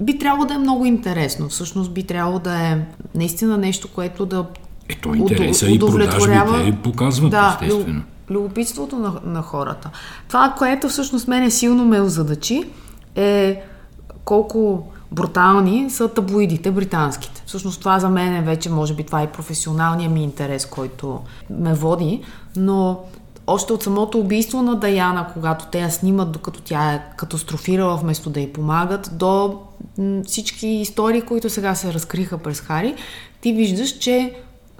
би 0.00 0.18
трябвало 0.18 0.44
да 0.44 0.54
е 0.54 0.58
много 0.58 0.84
интересно. 0.84 1.48
Всъщност 1.48 1.92
би 1.92 2.02
трябвало 2.02 2.38
да 2.38 2.60
е 2.60 2.78
наистина 3.14 3.58
нещо, 3.58 3.88
което 3.88 4.26
да 4.26 4.46
Ето 4.88 5.14
интереса 5.14 5.70
и 5.70 5.78
продажбите 5.78 6.78
показват, 6.82 7.30
да, 7.30 7.58
естествено. 7.62 8.02
Любопитството 8.30 8.96
на, 8.98 9.12
на 9.24 9.42
хората. 9.42 9.90
Това, 10.28 10.54
което 10.58 10.88
всъщност 10.88 11.28
мене 11.28 11.50
силно 11.50 11.84
ме 11.84 12.00
озадачи, 12.00 12.64
е 13.14 13.62
колко 14.24 14.88
брутални 15.12 15.90
са 15.90 16.08
таблоидите 16.08 16.70
британските. 16.70 17.42
Всъщност 17.46 17.80
това 17.80 17.98
за 17.98 18.08
мен 18.08 18.36
е 18.36 18.42
вече, 18.42 18.70
може 18.70 18.94
би 18.94 19.04
това 19.04 19.22
е 19.22 19.32
професионалният 19.32 20.12
ми 20.12 20.22
интерес, 20.22 20.66
който 20.66 21.20
ме 21.50 21.74
води, 21.74 22.22
но 22.56 23.00
още 23.46 23.72
от 23.72 23.82
самото 23.82 24.18
убийство 24.18 24.62
на 24.62 24.76
Даяна, 24.76 25.26
когато 25.32 25.66
те 25.66 25.80
я 25.80 25.90
снимат, 25.90 26.32
докато 26.32 26.60
тя 26.60 26.92
е 26.92 27.02
катастрофирала 27.16 27.96
вместо 27.96 28.30
да 28.30 28.40
й 28.40 28.52
помагат, 28.52 29.10
до 29.12 29.60
всички 30.26 30.66
истории, 30.66 31.22
които 31.22 31.50
сега 31.50 31.74
се 31.74 31.94
разкриха 31.94 32.38
през 32.38 32.60
Хари, 32.60 32.94
ти 33.40 33.52
виждаш, 33.52 33.98
че 33.98 34.34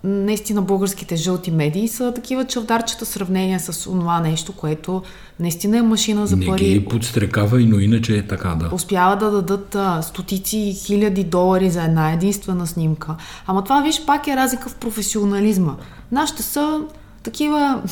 наистина 0.05 0.63
българските 0.63 1.17
жълти 1.17 1.51
медии 1.51 1.89
са 1.89 2.15
такива 2.15 2.45
чавдарчета 2.45 3.07
сравнения 3.07 3.61
с 3.61 3.85
това 3.85 4.21
нещо, 4.21 4.53
което 4.53 5.03
наистина 5.41 5.79
е 5.79 5.83
машина 5.83 6.27
за 6.27 6.37
пари. 6.47 6.69
Не 6.69 6.79
ги 6.79 6.85
подстрекава, 6.85 7.59
но 7.61 7.79
иначе 7.79 8.17
е 8.17 8.27
така, 8.27 8.49
да. 8.49 8.75
Успява 8.75 9.17
да 9.17 9.31
дадат 9.31 9.75
а, 9.75 10.03
стотици 10.03 10.77
хиляди 10.85 11.25
долари 11.25 11.71
за 11.71 11.83
една 11.83 12.13
единствена 12.13 12.67
снимка. 12.67 13.17
Ама 13.47 13.65
това, 13.65 13.83
виж, 13.83 14.05
пак 14.07 14.27
е 14.27 14.37
разлика 14.37 14.69
в 14.69 14.75
професионализма. 14.75 15.77
Нашите 16.13 16.43
са 16.43 16.81
такива 17.23 17.83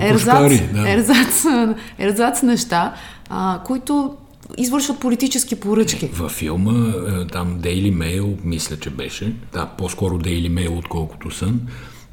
ерзац, 0.00 0.72
да. 0.72 0.92
ерзац, 0.92 1.44
ерзац 1.98 2.42
неща, 2.42 2.94
а, 3.28 3.60
които 3.64 4.16
извършват 4.58 5.00
политически 5.00 5.60
поръчки. 5.60 6.04
Е, 6.04 6.08
във 6.08 6.32
филма, 6.32 6.72
е, 6.72 7.26
там 7.26 7.60
Daily 7.60 7.94
Mail, 7.94 8.36
мисля, 8.44 8.76
че 8.76 8.90
беше, 8.90 9.34
да, 9.52 9.66
по-скоро 9.66 10.18
Daily 10.18 10.50
Mail, 10.50 10.78
отколкото 10.78 11.30
сън, 11.30 11.60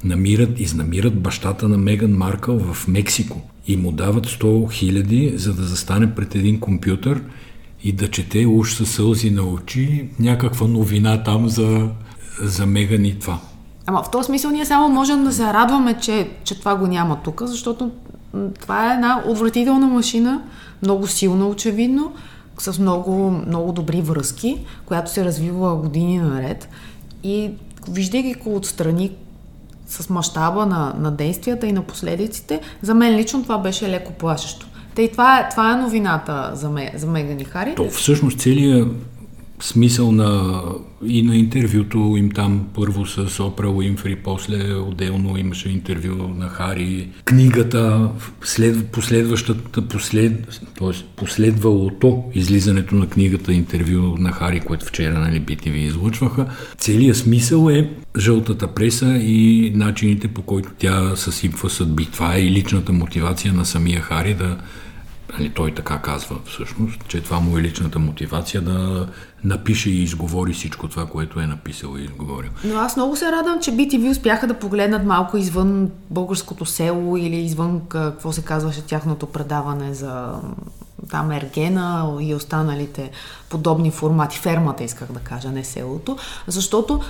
намират, 0.04 0.60
изнамират 0.60 1.20
бащата 1.20 1.68
на 1.68 1.78
Меган 1.78 2.12
Маркъл 2.12 2.58
в 2.58 2.88
Мексико 2.88 3.42
и 3.66 3.76
му 3.76 3.92
дават 3.92 4.26
100 4.26 4.72
хиляди, 4.72 5.32
за 5.36 5.54
да 5.54 5.62
застане 5.62 6.14
пред 6.14 6.34
един 6.34 6.60
компютър 6.60 7.22
и 7.82 7.92
да 7.92 8.08
чете 8.08 8.46
уж 8.46 8.74
със 8.74 8.90
сълзи 8.90 9.30
на 9.30 9.42
очи 9.42 10.08
някаква 10.18 10.66
новина 10.66 11.22
там 11.22 11.48
за, 11.48 11.88
за 12.42 12.66
Меган 12.66 13.04
и 13.04 13.18
това. 13.18 13.40
Ама 13.86 14.02
в 14.02 14.10
този 14.10 14.26
смисъл 14.26 14.50
ние 14.50 14.66
само 14.66 14.88
можем 14.88 15.24
да 15.24 15.32
се 15.32 15.44
радваме, 15.44 15.94
че, 15.94 16.30
че 16.44 16.58
това 16.58 16.76
го 16.76 16.86
няма 16.86 17.16
тук, 17.24 17.42
защото 17.44 17.90
това 18.60 18.90
е 18.90 18.94
една 18.94 19.22
отвратителна 19.26 19.86
машина, 19.86 20.42
много 20.82 21.06
силна 21.06 21.46
очевидно, 21.46 22.12
с 22.58 22.78
много, 22.78 23.30
много 23.30 23.72
добри 23.72 24.00
връзки, 24.00 24.58
която 24.86 25.10
се 25.10 25.24
развива 25.24 25.76
години 25.76 26.18
наред. 26.18 26.68
И 27.22 27.50
виждайки 27.88 28.34
го 28.34 28.56
отстрани 28.56 29.12
с 29.86 30.10
мащаба 30.10 30.66
на, 30.66 30.94
на 30.98 31.10
действията 31.10 31.66
и 31.66 31.72
на 31.72 31.82
последиците, 31.82 32.60
за 32.82 32.94
мен 32.94 33.16
лично 33.16 33.42
това 33.42 33.58
беше 33.58 33.88
леко 33.88 34.12
плашещо. 34.12 34.66
Те 34.94 35.02
и 35.02 35.12
това 35.12 35.38
е, 35.38 35.48
това 35.48 35.72
е 35.72 35.76
новината 35.76 36.50
за, 36.54 36.70
ме, 36.70 36.92
за 36.96 37.06
Меган 37.06 37.44
Хари. 37.44 37.74
То 37.74 37.90
всъщност 37.90 38.38
целият 38.38 38.88
смисъл 39.60 40.12
на, 40.12 40.62
и 41.06 41.22
на 41.22 41.36
интервюто 41.36 42.14
им 42.18 42.30
там 42.30 42.66
първо 42.74 43.06
с 43.06 43.44
Опра 43.44 43.68
Уинфри, 43.68 44.16
после 44.16 44.74
отделно 44.74 45.38
имаше 45.38 45.68
интервю 45.68 46.28
на 46.36 46.48
Хари. 46.48 47.08
Книгата, 47.24 48.08
след, 48.42 48.86
последващата, 48.86 49.88
послед, 49.88 50.60
т.е. 50.78 50.92
последвалото 51.16 52.24
излизането 52.34 52.94
на 52.94 53.08
книгата 53.08 53.52
интервю 53.52 54.16
на 54.18 54.32
Хари, 54.32 54.60
което 54.60 54.86
вчера 54.86 55.18
нали, 55.18 55.42
BTV 55.42 55.74
излъчваха. 55.74 56.46
Целият 56.78 57.16
смисъл 57.16 57.68
е 57.68 57.90
жълтата 58.18 58.66
преса 58.66 59.16
и 59.16 59.72
начините 59.74 60.28
по 60.28 60.42
които 60.42 60.68
тя 60.78 61.16
съсипва 61.16 61.70
съдби. 61.70 62.08
Това 62.12 62.34
е 62.34 62.40
и 62.40 62.50
личната 62.50 62.92
мотивация 62.92 63.52
на 63.52 63.64
самия 63.64 64.00
Хари 64.00 64.34
да 64.34 64.56
Нали, 65.32 65.50
той 65.50 65.74
така 65.74 65.98
казва 65.98 66.36
всъщност, 66.44 67.08
че 67.08 67.22
това 67.22 67.40
му 67.40 67.58
е 67.58 67.62
личната 67.62 67.98
мотивация 67.98 68.60
да 68.60 69.08
напише 69.44 69.90
и 69.90 70.02
изговори 70.02 70.52
всичко 70.52 70.88
това, 70.88 71.06
което 71.06 71.40
е 71.40 71.46
написал 71.46 71.96
и 71.98 72.04
изговорил. 72.04 72.50
Но 72.64 72.78
аз 72.78 72.96
много 72.96 73.16
се 73.16 73.32
радвам, 73.32 73.60
че 73.60 73.70
BTV 73.70 74.10
успяха 74.10 74.46
да 74.46 74.54
погледнат 74.54 75.04
малко 75.04 75.36
извън 75.36 75.90
българското 76.10 76.64
село 76.64 77.16
или 77.16 77.36
извън 77.36 77.80
какво 77.88 78.32
се 78.32 78.42
казваше 78.42 78.86
тяхното 78.86 79.26
предаване 79.26 79.94
за 79.94 80.32
там 81.10 81.30
Ергена 81.30 82.16
и 82.20 82.34
останалите 82.34 83.10
подобни 83.48 83.90
формати. 83.90 84.38
Фермата 84.38 84.84
исках 84.84 85.12
да 85.12 85.20
кажа, 85.20 85.50
не 85.50 85.64
селото. 85.64 86.16
Защото 86.46 87.00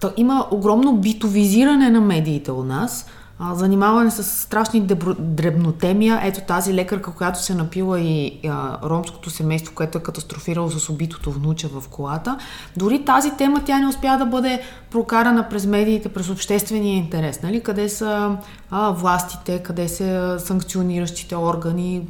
то 0.00 0.12
има 0.16 0.46
огромно 0.50 0.96
битовизиране 0.96 1.90
на 1.90 2.00
медиите 2.00 2.50
у 2.50 2.62
нас– 2.62 3.06
а, 3.38 4.10
с 4.10 4.24
страшни 4.24 4.80
дребнотемия. 5.18 6.20
Ето 6.22 6.40
тази 6.40 6.74
лекарка, 6.74 7.12
която 7.12 7.42
се 7.42 7.54
напила 7.54 8.00
и 8.00 8.40
а, 8.48 8.78
ромското 8.88 9.30
семейство, 9.30 9.74
което 9.74 9.98
е 9.98 10.02
катастрофирало 10.02 10.70
с 10.70 10.88
убитото 10.88 11.30
внуча 11.30 11.68
в 11.68 11.88
колата. 11.88 12.38
Дори 12.76 13.04
тази 13.04 13.30
тема 13.30 13.62
тя 13.64 13.78
не 13.78 13.86
успя 13.86 14.18
да 14.18 14.26
бъде 14.26 14.60
прокарана 14.90 15.48
през 15.48 15.66
медиите, 15.66 16.08
през 16.08 16.30
обществения 16.30 16.96
интерес. 16.96 17.42
Нали? 17.42 17.60
Къде 17.60 17.88
са 17.88 18.36
а, 18.70 18.90
властите, 18.90 19.58
къде 19.58 19.88
са 19.88 20.36
санкциониращите 20.38 21.36
органи, 21.36 22.02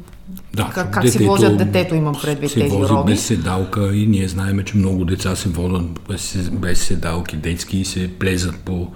да, 0.53 0.63
как, 0.63 0.93
как 0.93 1.03
детето, 1.03 1.23
си 1.23 1.27
возят 1.27 1.57
детето, 1.57 1.95
имам 1.95 2.15
предвид 2.21 2.53
тези 2.53 2.75
вози 2.75 2.93
роби. 2.93 3.11
без 3.11 3.25
седалка 3.25 3.95
и 3.95 4.07
ние 4.07 4.27
знаем, 4.27 4.63
че 4.65 4.77
много 4.77 5.05
деца 5.05 5.35
се 5.35 5.49
водят 5.49 5.99
без, 6.09 6.49
без 6.51 6.81
седалки 6.81 7.37
детски 7.37 7.77
и 7.77 7.85
се 7.85 8.19
плезат 8.19 8.55
по 8.55 8.87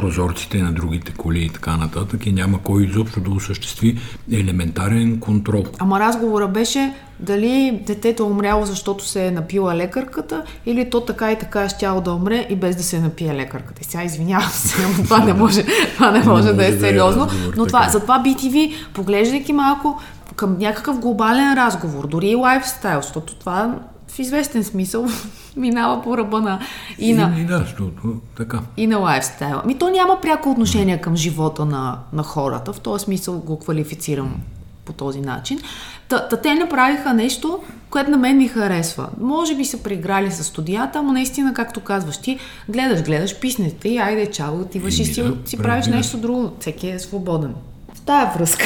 прозорците 0.00 0.58
на 0.58 0.72
другите 0.72 1.12
коли 1.12 1.44
и 1.44 1.48
така 1.48 1.76
нататък 1.76 2.26
и 2.26 2.32
няма 2.32 2.58
кой 2.62 2.84
изобщо 2.84 3.20
да 3.20 3.30
осъществи 3.30 3.98
елементарен 4.32 5.20
контрол. 5.20 5.64
Ама 5.78 6.00
разговора 6.00 6.48
беше 6.48 6.94
дали 7.18 7.82
детето 7.86 8.22
е 8.22 8.26
умряло, 8.26 8.66
защото 8.66 9.04
се 9.04 9.26
е 9.26 9.30
напила 9.30 9.76
лекарката 9.76 10.44
или 10.66 10.90
то 10.90 11.00
така 11.00 11.32
и 11.32 11.38
така 11.38 11.62
е 11.62 11.68
щяло 11.68 12.00
да 12.00 12.12
умре 12.12 12.46
и 12.50 12.56
без 12.56 12.76
да 12.76 12.82
се 12.82 13.00
напие 13.00 13.34
лекарката. 13.34 13.80
И 13.82 13.84
сега 13.84 14.04
извинявам 14.04 14.50
се, 14.50 14.88
но 14.88 15.04
това 15.04 15.24
не 15.24 15.34
може, 15.34 15.64
това 15.94 16.10
не 16.10 16.24
може, 16.24 16.48
не 16.48 16.52
да 16.52 16.66
е 16.66 16.72
сериозно. 16.72 17.26
Да 17.26 17.32
но 17.56 17.66
това, 17.66 17.88
затова 17.88 18.22
BTV, 18.24 18.72
поглеждайки 18.94 19.52
малко 19.52 20.00
към 20.36 20.58
някакъв 20.58 20.98
глобален 20.98 21.54
разговор, 21.54 22.06
дори 22.06 22.28
и 22.28 22.34
лайфстайл, 22.34 23.02
защото 23.02 23.34
това 23.34 23.74
в 24.10 24.18
известен 24.18 24.64
смисъл 24.64 25.06
минава 25.56 26.02
по 26.02 26.18
ръба 26.18 26.40
на 26.40 26.60
и 26.98 27.12
на... 27.12 27.34
И, 27.38 27.44
да, 27.44 27.58
защото 27.58 28.20
така. 28.36 28.60
И 28.76 28.86
на 28.86 28.98
лайфстайла. 28.98 29.62
Ми 29.66 29.78
то 29.78 29.88
няма 29.88 30.20
пряко 30.20 30.50
отношение 30.50 31.00
към 31.00 31.16
живота 31.16 31.64
на, 31.64 31.98
на 32.12 32.22
хората, 32.22 32.72
в 32.72 32.80
този 32.80 33.04
смисъл 33.04 33.38
го 33.38 33.58
квалифицирам 33.58 34.40
по 34.84 34.92
този 34.92 35.20
начин. 35.20 35.60
Та, 36.08 36.28
та 36.28 36.36
те 36.36 36.54
направиха 36.54 37.14
нещо, 37.14 37.60
което 37.90 38.10
на 38.10 38.16
мен 38.16 38.36
ми 38.36 38.48
харесва. 38.48 39.08
Може 39.20 39.56
би 39.56 39.64
са 39.64 39.82
приграли 39.82 40.30
с 40.30 40.44
студията, 40.44 41.02
но 41.02 41.12
наистина, 41.12 41.54
както 41.54 41.80
казваш, 41.80 42.18
ти 42.18 42.38
гледаш, 42.68 43.02
гледаш 43.02 43.40
писнете 43.40 43.88
и 43.88 43.98
айде, 43.98 44.30
чао, 44.30 44.60
отиваш 44.60 44.98
и, 44.98 45.02
и 45.02 45.04
си, 45.04 45.22
да, 45.22 45.36
си 45.44 45.56
правиш 45.56 45.84
да. 45.84 45.90
нещо 45.90 46.16
друго. 46.16 46.52
Всеки 46.60 46.88
е 46.88 46.98
свободен. 46.98 47.54
В 47.94 48.00
тая 48.00 48.32
връзка. 48.36 48.64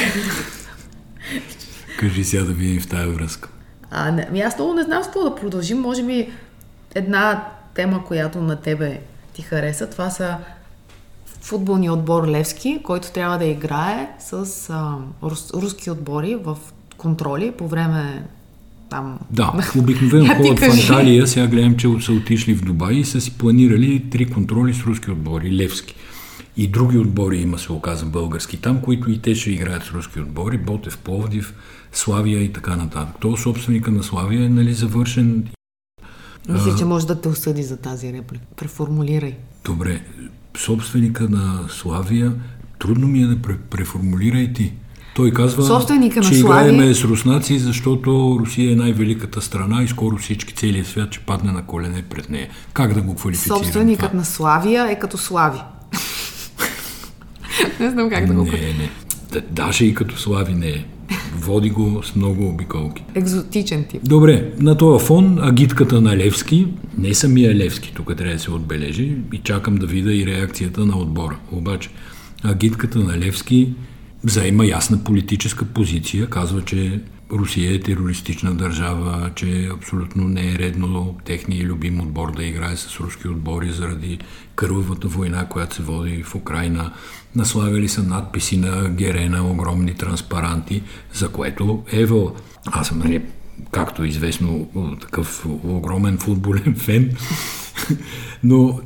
Кажи 1.99 2.23
сега 2.23 2.43
да 2.43 2.53
видим 2.53 2.81
в 2.81 2.87
тая 2.87 3.07
връзка. 3.07 3.49
А, 3.97 4.11
не, 4.11 4.25
ами 4.29 4.41
аз 4.41 4.57
много 4.57 4.73
не 4.73 4.83
знам 4.83 5.03
с 5.03 5.05
какво 5.05 5.23
да 5.23 5.35
продължим. 5.35 5.81
Може 5.81 6.03
би 6.03 6.29
една 6.95 7.43
тема, 7.75 8.05
която 8.05 8.41
на 8.41 8.55
тебе 8.55 8.99
ти 9.33 9.41
хареса, 9.41 9.89
това 9.89 10.09
са 10.09 10.37
футболния 11.41 11.93
отбор 11.93 12.27
Левски, 12.27 12.79
който 12.83 13.11
трябва 13.11 13.37
да 13.37 13.45
играе 13.45 14.09
с 14.19 14.33
а, 14.69 14.95
рус, 15.23 15.53
руски 15.53 15.91
отбори 15.91 16.35
в 16.35 16.57
контроли 16.97 17.51
по 17.51 17.67
време 17.67 18.23
там... 18.89 19.19
Да, 19.31 19.53
обикновено 19.79 20.35
ходят 20.35 20.59
в 20.59 20.63
Анталия, 20.63 21.27
сега 21.27 21.47
гледам, 21.47 21.77
че 21.77 21.87
са 22.01 22.11
отишли 22.11 22.53
в 22.53 22.61
Дубай 22.61 22.95
и 22.95 23.05
са 23.05 23.21
си 23.21 23.37
планирали 23.37 24.09
три 24.09 24.29
контроли 24.29 24.73
с 24.73 24.83
руски 24.83 25.11
отбори, 25.11 25.57
Левски. 25.57 25.95
И 26.57 26.67
други 26.67 26.97
отбори 26.97 27.37
има, 27.37 27.59
се 27.59 27.71
оказа, 27.71 28.05
български 28.05 28.57
там, 28.57 28.81
които 28.81 29.11
и 29.11 29.19
те 29.21 29.35
ще 29.35 29.51
играят 29.51 29.83
с 29.83 29.91
руски 29.91 30.19
отбори, 30.19 30.57
Ботев, 30.57 30.97
Пловдив, 30.97 31.53
Славия 31.91 32.41
и 32.43 32.53
така 32.53 32.75
нататък. 32.75 33.15
То 33.19 33.37
собственика 33.37 33.91
на 33.91 34.03
Славия 34.03 34.45
е 34.45 34.49
нали, 34.49 34.73
завършен. 34.73 35.47
Мисля, 36.49 36.75
че 36.77 36.85
може 36.85 37.07
да 37.07 37.21
те 37.21 37.29
осъди 37.29 37.63
за 37.63 37.77
тази 37.77 38.13
реплика. 38.13 38.45
Преформулирай. 38.55 39.35
Добре. 39.65 40.01
Собственика 40.57 41.29
на 41.29 41.59
Славия, 41.69 42.33
трудно 42.79 43.07
ми 43.07 43.21
е 43.21 43.27
да 43.27 43.37
преформулирай 43.69 44.53
ти. 44.53 44.73
Той 45.15 45.31
казва, 45.31 45.63
Собственика 45.63 46.21
че 46.21 46.31
на 46.31 46.37
играеме 46.37 46.93
с 46.93 47.03
руснаци, 47.03 47.59
защото 47.59 48.37
Русия 48.39 48.71
е 48.71 48.75
най-великата 48.75 49.41
страна 49.41 49.83
и 49.83 49.87
скоро 49.87 50.17
всички, 50.17 50.55
целият 50.55 50.87
свят 50.87 51.13
ще 51.13 51.25
падне 51.25 51.51
на 51.51 51.65
колене 51.65 52.03
пред 52.09 52.29
нея. 52.29 52.49
Как 52.73 52.93
да 52.93 53.01
го 53.01 53.15
квалифицирам 53.15 53.57
Собственикът 53.57 54.09
това? 54.09 54.19
на 54.19 54.25
Славия 54.25 54.91
е 54.91 54.99
като 54.99 55.17
Слави. 55.17 55.59
Не 57.79 57.89
знам 57.89 58.09
как 58.09 58.27
да 58.27 58.33
го... 58.33 58.43
Не, 58.43 58.51
не. 58.51 58.89
Даже 59.51 59.85
и 59.85 59.93
като 59.93 60.17
Слави 60.17 60.53
не 60.53 60.67
е. 60.67 60.85
Води 61.37 61.69
го 61.69 62.03
с 62.03 62.15
много 62.15 62.47
обиколки. 62.47 63.03
Екзотичен 63.15 63.83
тип. 63.83 64.01
Добре, 64.03 64.51
на 64.59 64.77
този 64.77 65.05
фон 65.05 65.39
агитката 65.41 66.01
на 66.01 66.17
Левски, 66.17 66.67
не 66.97 67.13
самия 67.13 67.55
Левски, 67.55 67.93
тук 67.95 68.15
трябва 68.17 68.33
да 68.33 68.39
се 68.39 68.51
отбележи 68.51 69.17
и 69.33 69.37
чакам 69.37 69.75
да 69.75 69.85
видя 69.85 70.13
и 70.13 70.25
реакцията 70.25 70.85
на 70.85 70.97
отбора. 70.97 71.37
Обаче 71.51 71.89
агитката 72.43 72.99
на 72.99 73.17
Левски 73.17 73.73
заема 74.23 74.65
ясна 74.65 75.03
политическа 75.03 75.65
позиция, 75.65 76.27
казва, 76.27 76.61
че 76.61 76.99
Русия 77.31 77.75
е 77.75 77.79
терористична 77.79 78.55
държава, 78.55 79.31
че 79.35 79.69
абсолютно 79.73 80.27
не 80.27 80.51
е 80.51 80.59
редно 80.59 81.15
техния 81.25 81.65
любим 81.65 81.99
отбор 81.99 82.35
да 82.35 82.45
играе 82.45 82.75
с 82.75 82.99
руски 82.99 83.27
отбори 83.27 83.71
заради 83.71 84.19
кървавата 84.55 85.07
война, 85.07 85.45
която 85.45 85.75
се 85.75 85.83
води 85.83 86.23
в 86.23 86.35
Украина. 86.35 86.91
Наслагали 87.35 87.87
са 87.87 88.03
надписи 88.03 88.57
на 88.57 88.89
Герена, 88.89 89.51
огромни 89.51 89.93
транспаранти, 89.93 90.83
за 91.13 91.29
което 91.29 91.83
Ева, 91.91 92.31
аз 92.65 92.87
съм, 92.87 92.99
нали, 92.99 93.21
както 93.71 94.05
известно, 94.05 94.69
такъв 95.01 95.45
огромен 95.63 96.17
футболен 96.17 96.75
фен, 96.77 97.15
но 98.43 98.79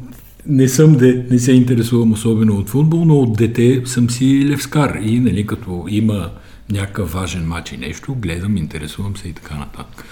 не 0.45 0.67
съм 0.67 0.93
де, 0.93 1.25
не 1.31 1.39
се 1.39 1.51
интересувам 1.51 2.11
особено 2.11 2.55
от 2.55 2.69
футбол, 2.69 3.05
но 3.05 3.19
от 3.19 3.37
дете 3.37 3.81
съм 3.85 4.09
си 4.09 4.45
левскар 4.47 4.99
и 5.03 5.19
нали, 5.19 5.47
като 5.47 5.85
има 5.89 6.31
някакъв 6.71 7.13
важен 7.13 7.47
матч 7.47 7.71
и 7.71 7.77
нещо, 7.77 8.15
гледам, 8.15 8.57
интересувам 8.57 9.17
се 9.17 9.27
и 9.27 9.33
така 9.33 9.55
нататък. 9.55 10.05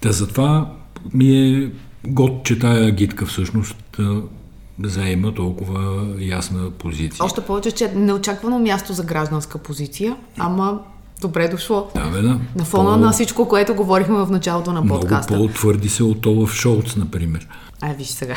Та 0.00 0.12
затова 0.12 0.72
ми 1.12 1.36
е 1.36 1.70
год, 2.06 2.44
че 2.44 2.58
тая 2.58 2.90
гидка 2.90 3.26
всъщност 3.26 4.00
заема 4.82 5.34
толкова 5.34 6.06
ясна 6.18 6.70
позиция. 6.70 7.24
Още 7.24 7.40
повече, 7.40 7.70
че 7.70 7.92
неочаквано 7.94 8.58
място 8.58 8.92
за 8.92 9.04
гражданска 9.04 9.58
позиция, 9.58 10.16
ама 10.38 10.80
добре 11.20 11.48
дошло. 11.48 11.90
Да, 11.94 12.10
бе, 12.10 12.22
да. 12.22 12.38
На 12.56 12.64
фона 12.64 12.90
по... 12.90 12.96
на 12.96 13.12
всичко, 13.12 13.48
което 13.48 13.74
говорихме 13.74 14.16
в 14.16 14.28
началото 14.30 14.72
на 14.72 14.86
подкаста. 14.86 15.34
Много 15.34 15.48
по-твърди 15.48 15.88
се 15.88 16.02
от 16.04 16.26
Олаф 16.26 16.54
Шолц, 16.54 16.96
например. 16.96 17.48
Ай, 17.80 17.94
виж 17.98 18.06
сега. 18.06 18.34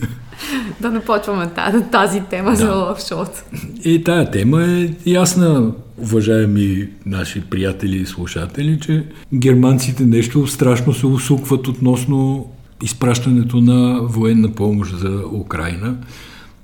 да 0.80 0.90
не 0.90 1.00
почваме 1.00 1.50
тази, 1.50 1.84
тази 1.92 2.20
тема 2.20 2.50
да. 2.50 2.56
за 2.56 2.72
Олаф 2.72 3.06
Шолц. 3.06 3.42
И 3.84 4.04
тая 4.04 4.30
тема 4.30 4.64
е 4.64 4.90
ясна, 5.06 5.72
уважаеми 5.98 6.88
наши 7.06 7.40
приятели 7.40 7.96
и 7.96 8.06
слушатели, 8.06 8.80
че 8.80 9.04
германците 9.34 10.04
нещо 10.04 10.46
страшно 10.46 10.94
се 10.94 11.06
усукват 11.06 11.68
относно 11.68 12.46
изпращането 12.82 13.56
на 13.56 14.00
военна 14.02 14.52
помощ 14.52 14.98
за 14.98 15.22
Украина. 15.32 15.96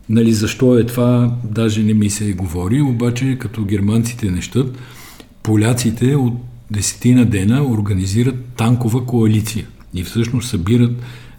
Нали, 0.08 0.32
защо 0.32 0.78
е 0.78 0.86
това, 0.86 1.32
даже 1.44 1.82
не 1.82 1.94
ми 1.94 2.10
се 2.10 2.32
говори, 2.32 2.82
обаче 2.82 3.36
като 3.38 3.64
германците 3.64 4.30
нещат, 4.30 4.78
поляците 5.48 6.16
от 6.16 6.34
десетина 6.70 7.24
дена 7.24 7.64
организират 7.64 8.34
танкова 8.56 9.06
коалиция 9.06 9.66
и 9.94 10.04
всъщност 10.04 10.48
събират 10.48 10.92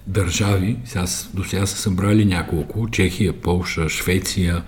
държави, 0.07 0.77
сега, 0.85 1.05
до 1.33 1.43
сега 1.43 1.65
са 1.65 1.77
събрали 1.77 2.25
няколко, 2.25 2.89
Чехия, 2.89 3.33
Полша, 3.33 3.89
Швеция, 3.89 4.63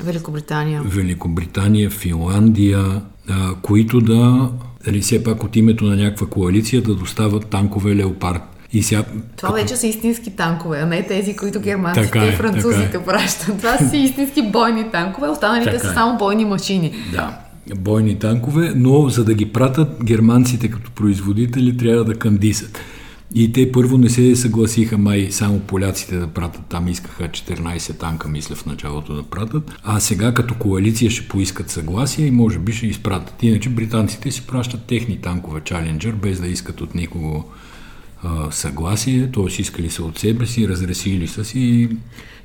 Великобритания, 0.00 0.82
Великобритания 0.82 1.90
Финландия, 1.90 3.02
а, 3.28 3.54
които 3.62 4.00
да, 4.00 4.50
нали, 4.86 5.00
все 5.00 5.24
пак 5.24 5.44
от 5.44 5.56
името 5.56 5.84
на 5.84 5.96
някаква 5.96 6.26
коалиция 6.26 6.82
да 6.82 6.94
достават 6.94 7.46
танкове 7.46 7.96
Леопард. 7.96 8.42
И 8.72 8.82
сега, 8.82 9.02
това 9.36 9.48
като... 9.48 9.52
вече 9.52 9.76
са 9.76 9.86
истински 9.86 10.36
танкове, 10.36 10.80
а 10.80 10.86
не 10.86 11.06
тези, 11.06 11.36
които 11.36 11.60
германците 11.60 12.06
така 12.06 12.24
е, 12.24 12.28
и 12.28 12.32
французите 12.32 12.90
така 12.90 12.98
е. 12.98 13.04
пращат. 13.04 13.58
Това 13.58 13.78
са 13.78 13.96
истински 13.96 14.42
бойни 14.42 14.90
танкове, 14.90 15.28
останалите 15.28 15.70
така 15.70 15.84
са 15.84 15.90
е. 15.90 15.94
само 15.94 16.18
бойни 16.18 16.44
машини. 16.44 16.94
Да, 17.12 17.43
бойни 17.76 18.18
танкове, 18.18 18.72
но 18.76 19.08
за 19.08 19.24
да 19.24 19.34
ги 19.34 19.52
пратят 19.52 20.04
германците 20.04 20.68
като 20.68 20.90
производители 20.90 21.76
трябва 21.76 22.04
да 22.04 22.18
кандисат. 22.18 22.80
И 23.34 23.52
те 23.52 23.72
първо 23.72 23.98
не 23.98 24.08
се 24.08 24.36
съгласиха 24.36 24.98
май 24.98 25.28
само 25.30 25.60
поляците 25.60 26.16
да 26.16 26.26
пратят 26.26 26.62
там, 26.68 26.88
искаха 26.88 27.28
14 27.28 27.98
танка, 27.98 28.28
мисля 28.28 28.54
в 28.54 28.66
началото 28.66 29.14
да 29.14 29.22
пратят, 29.22 29.72
а 29.82 30.00
сега 30.00 30.34
като 30.34 30.54
коалиция 30.54 31.10
ще 31.10 31.28
поискат 31.28 31.70
съгласие 31.70 32.26
и 32.26 32.30
може 32.30 32.58
би 32.58 32.72
ще 32.72 32.86
изпратят. 32.86 33.42
Иначе 33.42 33.68
британците 33.68 34.30
си 34.30 34.46
пращат 34.46 34.84
техни 34.84 35.20
танкове 35.20 35.60
Challenger, 35.60 36.12
без 36.12 36.40
да 36.40 36.46
искат 36.46 36.80
от 36.80 36.94
никого 36.94 37.44
а, 38.24 38.50
съгласие, 38.50 39.30
т.е. 39.34 39.60
искали 39.62 39.90
са 39.90 40.02
от 40.04 40.18
себе 40.18 40.46
си, 40.46 40.68
разрешили 40.68 41.28
са 41.28 41.44
си. 41.44 41.88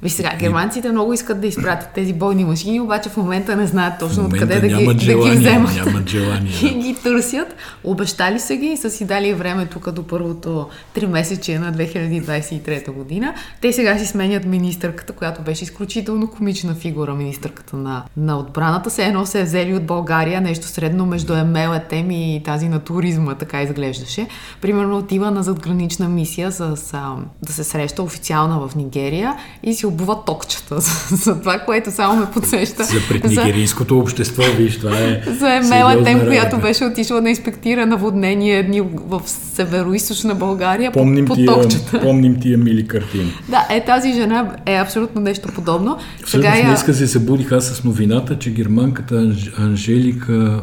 Виж 0.03 0.11
сега, 0.11 0.35
германците 0.39 0.91
много 0.91 1.13
искат 1.13 1.41
да 1.41 1.47
изпратят 1.47 1.89
тези 1.95 2.13
бойни 2.13 2.45
машини, 2.45 2.79
обаче 2.79 3.09
в 3.09 3.17
момента 3.17 3.55
не 3.55 3.67
знаят 3.67 3.93
точно 3.99 4.25
откъде 4.25 4.59
да 4.59 4.67
ги, 4.67 4.73
желание, 4.73 4.93
да 4.93 5.29
ги 5.29 5.37
вземат. 5.37 5.75
Нямат 5.75 6.09
желание. 6.09 6.51
Да. 6.61 6.67
и 6.67 6.73
ги 6.73 6.95
търсят. 7.03 7.55
Обещали 7.83 8.39
са 8.39 8.55
ги 8.55 8.65
и 8.65 8.77
са 8.77 8.89
си 8.89 9.05
дали 9.05 9.33
време 9.33 9.65
тук 9.65 9.91
до 9.91 10.03
първото 10.03 10.69
три 10.93 11.07
месече 11.07 11.59
на 11.59 11.73
2023 11.73 12.91
година. 12.91 13.33
Те 13.61 13.73
сега 13.73 13.97
си 13.97 14.05
сменят 14.05 14.45
министърката, 14.45 15.13
която 15.13 15.41
беше 15.41 15.63
изключително 15.63 16.27
комична 16.27 16.75
фигура, 16.75 17.15
министърката 17.15 17.77
на, 17.77 18.03
на 18.17 18.39
отбраната. 18.39 18.89
Се 18.89 19.05
едно 19.05 19.25
се 19.25 19.39
е 19.39 19.43
взели 19.43 19.75
от 19.75 19.85
България, 19.85 20.41
нещо 20.41 20.67
средно 20.67 21.05
между 21.05 21.33
Емела 21.33 21.79
Теми 21.79 22.35
и 22.35 22.43
тази 22.43 22.69
на 22.69 22.79
туризма, 22.79 23.35
така 23.35 23.61
изглеждаше. 23.61 24.27
Примерно 24.61 24.97
отива 24.97 25.31
на 25.31 25.43
задгранична 25.69 26.09
мисия 26.09 26.51
с, 26.51 26.77
а, 26.93 27.15
да 27.45 27.53
се 27.53 27.63
среща 27.63 28.03
официална 28.03 28.67
в 28.67 28.75
Нигерия 28.75 29.35
и 29.63 29.73
си 29.73 29.85
обува 29.85 30.25
токчета 30.25 30.79
за, 30.79 31.15
за 31.15 31.39
това, 31.39 31.59
което 31.59 31.91
само 31.91 32.19
ме 32.19 32.25
подсеща. 32.33 32.83
За 32.83 32.99
преднигерийското 33.09 33.93
за, 33.93 34.01
общество, 34.01 34.43
виж, 34.57 34.79
това 34.79 34.97
е 34.97 35.21
За 35.39 35.53
Емела 35.53 36.03
Тем, 36.03 36.19
която 36.19 36.57
беше 36.57 36.85
отишла 36.85 37.21
да 37.21 37.29
инспектира 37.29 37.85
наводнение 37.85 38.63
дни 38.63 38.81
в 38.81 39.21
северо-источна 39.25 40.35
България 40.35 40.91
помним 40.91 41.25
по, 41.25 41.29
по 41.29 41.35
тия, 41.35 41.53
токчета. 41.53 42.01
Помним 42.01 42.39
тия 42.39 42.57
мили 42.57 42.87
картини. 42.87 43.31
Да, 43.49 43.67
е 43.69 43.85
тази 43.85 44.13
жена 44.13 44.55
е 44.65 44.75
абсолютно 44.75 45.21
нещо 45.21 45.49
подобно. 45.55 45.97
Сега 46.25 46.55
я... 46.55 46.65
днеска 46.65 46.93
се 46.93 47.07
събудих 47.07 47.51
аз 47.51 47.65
с 47.65 47.83
новината, 47.83 48.39
че 48.39 48.51
германката 48.51 49.35
Анжелика 49.57 50.61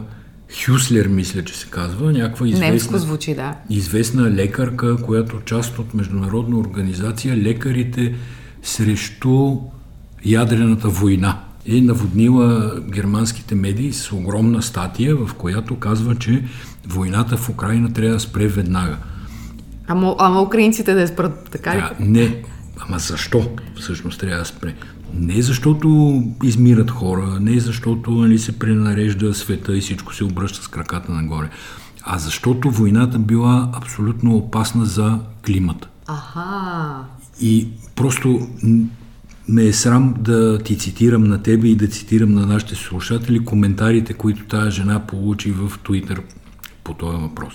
Хюслер, 0.65 1.07
мисля, 1.07 1.45
че 1.45 1.59
се 1.59 1.67
казва, 1.71 2.13
някаква 2.13 2.49
известна, 2.49 2.99
звучи, 2.99 3.35
да. 3.35 3.55
известна 3.71 4.31
лекарка, 4.31 4.97
която 5.03 5.41
част 5.41 5.79
от 5.79 5.95
международна 5.95 6.59
организация 6.59 7.37
Лекарите 7.37 8.15
срещу 8.63 9.57
ядрената 10.25 10.89
война. 10.89 11.41
Е 11.69 11.81
наводнила 11.81 12.81
германските 12.81 13.55
медии 13.55 13.93
с 13.93 14.13
огромна 14.13 14.63
статия, 14.63 15.17
в 15.17 15.35
която 15.35 15.79
казва, 15.79 16.17
че 16.17 16.45
войната 16.87 17.37
в 17.37 17.49
Украина 17.49 17.93
трябва 17.93 18.15
да 18.15 18.21
спре 18.21 18.49
веднага. 18.49 18.97
Ама, 19.89 20.17
ама 20.19 20.43
украинците 20.43 20.95
да 20.95 21.09
спрат, 21.09 21.49
така 21.51 21.77
ли? 21.77 21.81
Да, 21.81 21.93
не, 22.01 22.43
ама 22.79 22.99
защо 22.99 23.51
всъщност 23.77 24.21
трябва 24.21 24.39
да 24.39 24.45
спре? 24.45 24.75
Не 25.15 25.43
защото 25.43 26.23
измират 26.43 26.91
хора, 26.91 27.39
не 27.41 27.61
защото 27.61 28.11
нали, 28.11 28.39
се 28.39 28.59
пренарежда 28.59 29.35
света 29.35 29.77
и 29.77 29.81
всичко 29.81 30.15
се 30.15 30.25
обръща 30.25 30.63
с 30.63 30.69
краката 30.69 31.13
нагоре, 31.13 31.51
а 32.03 32.19
защото 32.19 32.71
войната 32.71 33.19
била 33.19 33.71
абсолютно 33.75 34.37
опасна 34.37 34.85
за 34.85 35.19
климата. 35.47 35.89
Аха. 36.07 37.05
И 37.41 37.69
просто 37.97 38.49
ме 39.49 39.65
е 39.65 39.73
срам 39.73 40.15
да 40.19 40.59
ти 40.59 40.79
цитирам 40.79 41.25
на 41.25 41.43
тебе 41.43 41.69
и 41.69 41.77
да 41.77 41.89
цитирам 41.89 42.33
на 42.33 42.47
нашите 42.47 42.75
слушатели 42.75 43.45
коментарите, 43.45 44.13
които 44.13 44.45
тази 44.45 44.71
жена 44.71 45.07
получи 45.07 45.51
в 45.51 45.73
Твитър 45.85 46.23
по 46.85 46.95
този 46.95 47.17
въпрос. 47.17 47.55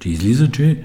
Че 0.00 0.08
излиза, 0.08 0.50
че 0.50 0.84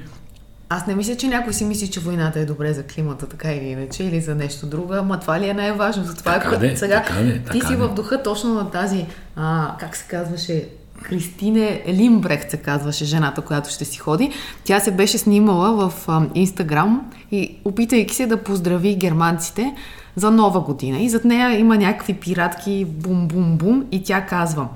аз 0.76 0.88
не 0.88 0.96
мисля, 0.96 1.16
че 1.16 1.28
някой 1.28 1.54
си 1.54 1.66
мисли, 1.66 1.88
че 1.88 2.00
войната 2.00 2.40
е 2.40 2.46
добре 2.46 2.74
за 2.74 2.84
климата, 2.84 3.28
така 3.28 3.52
или 3.52 3.66
иначе, 3.66 4.04
или 4.04 4.22
за 4.22 4.36
нещо 4.36 4.66
друго, 4.66 4.94
ама 4.94 5.20
това 5.20 5.40
ли 5.40 5.50
е 5.50 5.54
най-важно? 5.54 6.04
За 6.04 6.16
това 6.16 6.40
така 6.40 6.56
е, 6.56 6.58
де, 6.58 6.78
сега 6.78 7.04
така 7.08 7.22
де, 7.22 7.44
ти 7.52 7.62
си 7.62 7.68
де. 7.68 7.76
в 7.76 7.94
духа 7.94 8.24
точно 8.24 8.54
на 8.54 8.72
тази, 8.72 9.06
а, 9.36 9.76
как 9.80 9.96
се 9.96 10.08
казваше, 10.08 10.68
Кристине 11.04 11.84
Лимбрехт 11.88 12.52
се 12.52 12.58
казваше 12.58 13.06
жената, 13.06 13.42
която 13.42 13.70
ще 13.70 13.86
си 13.86 13.98
ходи. 13.98 14.32
Тя 14.64 14.80
се 14.80 14.92
беше 14.92 15.18
снимала 15.18 15.90
в 15.90 16.08
Инстаграм 16.36 17.12
и 17.32 17.58
опитайки 17.66 18.16
се 18.16 18.26
да 18.26 18.38
поздрави 18.38 18.96
германците 18.96 19.76
за 20.16 20.32
нова 20.32 20.60
година. 20.60 21.00
И 21.00 21.10
зад 21.10 21.26
нея 21.26 21.60
има 21.60 21.78
някакви 21.78 22.14
пиратки 22.14 22.86
бум-бум-бум 22.86 23.84
и 23.92 24.04
тя 24.04 24.26
казва 24.26 24.68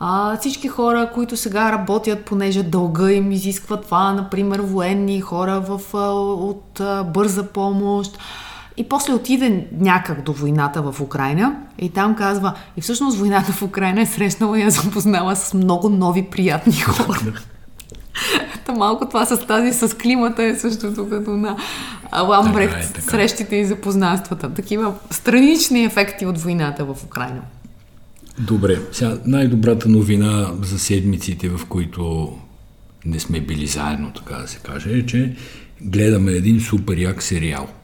а, 0.00 0.36
всички 0.36 0.68
хора, 0.68 1.10
които 1.14 1.36
сега 1.36 1.72
работят, 1.72 2.24
понеже 2.24 2.62
дълга 2.62 3.12
им 3.12 3.32
изисква 3.32 3.80
това, 3.80 4.12
например 4.12 4.60
военни 4.60 5.20
хора 5.20 5.60
в, 5.60 5.94
от 6.50 6.80
бърза 7.12 7.46
помощ, 7.46 8.18
и 8.76 8.88
после 8.88 9.12
отиде 9.12 9.66
някак 9.72 10.22
до 10.22 10.32
войната 10.32 10.82
в 10.82 11.00
Украина 11.00 11.56
и 11.78 11.90
там 11.90 12.14
казва, 12.14 12.54
и 12.76 12.80
всъщност 12.80 13.18
войната 13.18 13.52
в 13.52 13.62
Украина 13.62 14.00
е 14.00 14.06
срещнала 14.06 14.58
и 14.58 14.62
я 14.62 14.70
запознала 14.70 15.36
с 15.36 15.54
много 15.54 15.88
нови 15.88 16.22
приятни 16.22 16.72
хора. 16.72 17.18
Та 18.66 18.72
малко 18.72 19.08
това 19.08 19.26
с 19.26 19.46
тази 19.46 19.72
с 19.72 19.96
климата 19.96 20.42
е 20.42 20.54
същото 20.54 21.08
като 21.08 21.30
на 21.30 21.56
Ламбрехт, 22.22 22.84
е, 22.84 22.92
така. 22.92 23.10
срещите 23.10 23.56
и 23.56 23.64
запознанствата. 23.64 24.54
Такива 24.54 24.94
странични 25.10 25.84
ефекти 25.84 26.26
от 26.26 26.38
войната 26.38 26.84
в 26.84 27.04
Украина. 27.04 27.40
Добре, 28.38 28.80
сега 28.92 29.18
най-добрата 29.26 29.88
новина 29.88 30.50
за 30.62 30.78
седмиците, 30.78 31.48
в 31.48 31.60
които 31.68 32.32
не 33.04 33.20
сме 33.20 33.40
били 33.40 33.66
заедно, 33.66 34.12
така 34.12 34.34
да 34.34 34.48
се 34.48 34.58
каже, 34.58 34.90
е, 34.90 35.06
че 35.06 35.36
гледаме 35.80 36.32
един 36.32 36.60
супер 36.60 36.96
як 36.96 37.22
сериал– 37.22 37.68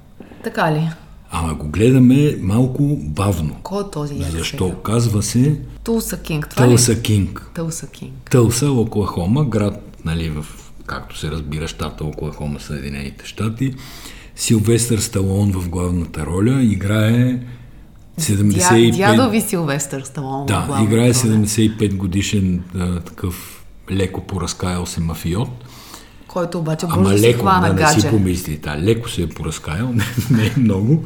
така 0.47 0.73
ли? 0.73 0.89
Ама 1.31 1.55
го 1.55 1.69
гледаме 1.69 2.37
малко 2.41 2.97
бавно. 3.01 3.57
Кой 3.63 3.83
е 3.83 3.91
този 3.93 4.15
як 4.15 4.31
Защо? 4.31 4.65
Сега? 4.65 4.77
Казва 4.83 5.23
се... 5.23 5.61
Тулса 5.85 6.23
Кинг. 6.23 6.49
Това 6.49 6.67
Тълса 6.67 7.03
Кинг. 7.03 7.51
Тълса 7.55 7.87
Кинг. 7.87 8.31
Тълса, 8.31 8.71
Оклахома, 8.71 9.45
град, 9.45 9.99
нали, 10.05 10.31
в, 10.31 10.47
както 10.87 11.19
се 11.19 11.31
разбира, 11.31 11.69
щата 11.69 12.05
Оклахома, 12.05 12.59
Съединените 12.59 13.27
щати. 13.27 13.75
Силвестър 14.37 14.99
Сталон 14.99 15.53
в 15.53 15.69
главната 15.69 16.27
роля 16.27 16.63
играе 16.63 17.39
75... 18.21 18.97
Дядови 18.97 19.41
Силвестър 19.41 20.03
Сталон. 20.03 20.47
Да, 20.47 20.81
играе 20.83 21.13
75 21.13 21.97
годишен 21.97 22.63
а, 22.79 23.01
такъв 23.01 23.65
леко 23.91 24.21
поразкаял 24.21 24.87
се 24.87 25.01
мафиот 25.01 25.49
който 26.37 26.59
обаче 26.59 26.87
бързо 26.87 27.01
Ама 27.01 27.15
леко, 27.15 27.41
хвана 27.41 27.69
да, 27.69 27.75
гадже. 27.75 27.95
не 27.95 28.01
си 28.01 28.09
помисли, 28.11 28.57
да, 28.57 28.77
леко 28.79 29.11
се 29.11 29.23
е 29.23 29.27
поразкаял, 29.27 29.93
не, 29.93 30.05
не 30.31 30.47
е 30.47 30.53
много. 30.57 31.05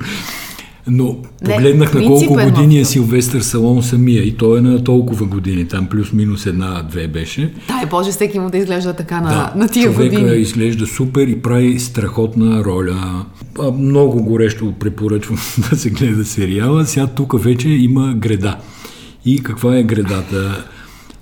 Но 0.90 1.16
погледнах 1.44 1.94
не, 1.94 2.00
на 2.00 2.06
колко 2.06 2.34
години 2.34 2.78
е 2.78 2.84
Силвестър 2.84 3.40
Салон 3.40 3.82
самия 3.82 4.22
и 4.22 4.36
той 4.36 4.58
е 4.58 4.62
на 4.62 4.84
толкова 4.84 5.26
години, 5.26 5.68
там 5.68 5.86
плюс-минус 5.86 6.46
една-две 6.46 7.08
беше. 7.08 7.52
Дай 7.68 7.86
Боже, 7.86 8.10
всеки 8.10 8.38
му 8.38 8.50
да 8.50 8.58
изглежда 8.58 8.92
така 8.92 9.20
на, 9.20 9.28
да, 9.28 9.52
на 9.56 9.68
тия 9.68 9.92
години. 9.92 10.36
изглежда 10.36 10.86
супер 10.86 11.26
и 11.26 11.42
прави 11.42 11.80
страхотна 11.80 12.64
роля. 12.64 13.24
А, 13.58 13.70
много 13.70 14.24
горещо 14.24 14.74
препоръчвам 14.80 15.38
да 15.70 15.76
се 15.76 15.90
гледа 15.90 16.24
сериала. 16.24 16.86
Сега 16.86 17.06
тук 17.06 17.42
вече 17.42 17.68
има 17.68 18.14
греда. 18.14 18.56
И 19.24 19.42
каква 19.42 19.76
е 19.76 19.82
гредата? 19.82 20.64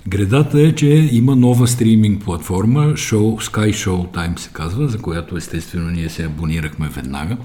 Гредата 0.07 0.61
е, 0.61 0.71
че 0.71 1.09
има 1.11 1.35
нова 1.35 1.67
стриминг 1.67 2.23
платформа, 2.23 2.93
Show, 2.93 3.49
Sky 3.49 3.69
Show 3.69 4.15
Time 4.15 4.39
се 4.39 4.49
казва, 4.53 4.87
за 4.87 4.97
която 4.97 5.37
естествено 5.37 5.89
ние 5.89 6.09
се 6.09 6.23
абонирахме 6.23 6.89
веднага, 6.95 7.37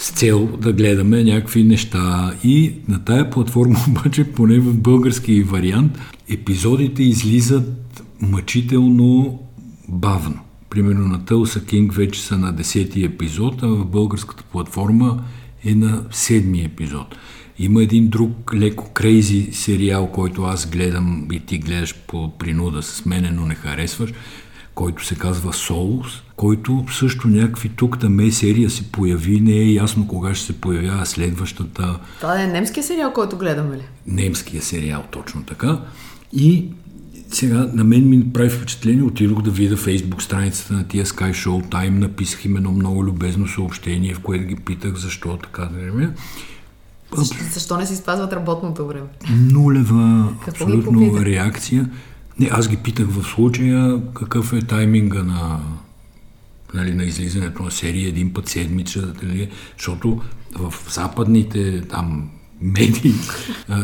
с 0.00 0.10
цел 0.10 0.46
да 0.46 0.72
гледаме 0.72 1.24
някакви 1.24 1.64
неща. 1.64 2.34
И 2.44 2.72
на 2.88 3.04
тая 3.04 3.30
платформа 3.30 3.78
обаче, 3.88 4.24
поне 4.24 4.58
в 4.58 4.76
български 4.76 5.42
вариант, 5.42 5.98
епизодите 6.28 7.02
излизат 7.02 8.02
мъчително 8.20 9.38
бавно. 9.88 10.38
Примерно 10.70 11.08
на 11.08 11.24
Тълса 11.24 11.64
Кинг 11.64 11.92
вече 11.92 12.22
са 12.22 12.38
на 12.38 12.54
10 12.54 13.06
епизод, 13.06 13.62
а 13.62 13.66
в 13.66 13.86
българската 13.86 14.42
платформа 14.42 15.24
е 15.64 15.74
на 15.74 16.02
7 16.02 16.66
епизод. 16.66 17.16
Има 17.58 17.82
един 17.82 18.08
друг 18.08 18.54
леко 18.54 18.90
крейзи 18.92 19.48
сериал, 19.52 20.06
който 20.06 20.42
аз 20.42 20.70
гледам 20.70 21.28
и 21.32 21.40
ти 21.40 21.58
гледаш 21.58 21.94
по 22.06 22.38
принуда 22.38 22.82
с 22.82 23.06
мене, 23.06 23.30
но 23.30 23.46
не 23.46 23.54
харесваш, 23.54 24.12
който 24.80 25.06
се 25.06 25.14
казва 25.14 25.52
Souls, 25.52 26.20
който 26.36 26.84
също 26.92 27.28
някакви 27.28 27.68
тук 27.68 27.98
там 27.98 28.30
серия 28.30 28.70
се 28.70 28.92
появи, 28.92 29.40
не 29.40 29.52
е 29.52 29.72
ясно 29.72 30.08
кога 30.08 30.34
ще 30.34 30.46
се 30.46 30.60
появява 30.60 31.06
следващата. 31.06 31.98
Това 32.20 32.42
е 32.42 32.46
немския 32.46 32.84
сериал, 32.84 33.12
който 33.12 33.38
гледаме 33.38 33.76
ли? 33.76 33.82
Немския 34.06 34.62
сериал, 34.62 35.04
точно 35.10 35.42
така. 35.42 35.80
И 36.32 36.68
сега 37.32 37.70
на 37.74 37.84
мен 37.84 38.08
ми 38.08 38.32
прави 38.32 38.50
впечатление, 38.50 39.02
отидох 39.02 39.42
да 39.42 39.50
видя 39.50 39.76
фейсбук 39.76 40.22
страницата 40.22 40.74
на 40.74 40.88
тия 40.88 41.06
Sky 41.06 41.30
Show 41.30 41.68
Time, 41.68 41.98
написах 41.98 42.44
им 42.44 42.56
едно 42.56 42.72
много 42.72 43.04
любезно 43.04 43.48
съобщение, 43.48 44.14
в 44.14 44.20
което 44.20 44.44
ги 44.44 44.56
питах 44.56 44.94
защо 44.94 45.36
така 45.36 45.62
да 45.62 45.78
не 45.78 46.08
защо, 47.52 47.76
не 47.76 47.86
си 47.86 47.96
спазват 47.96 48.32
работното 48.32 48.86
време? 48.86 49.06
Нулева 49.30 50.32
абсолютно 50.48 51.24
реакция. 51.24 51.90
Не, 52.38 52.48
аз 52.52 52.68
ги 52.68 52.76
питах 52.76 53.06
в 53.06 53.24
случая 53.24 54.00
какъв 54.14 54.52
е 54.52 54.60
тайминга 54.60 55.22
на, 55.22 55.60
нали, 56.74 56.94
на 56.94 57.04
излизането 57.04 57.62
на 57.62 57.70
серия 57.70 58.08
един 58.08 58.32
път 58.32 58.48
седмица, 58.48 59.12
нали, 59.22 59.48
защото 59.76 60.20
в 60.58 60.74
западните 60.90 61.80
там 61.80 62.30
медии 62.60 63.14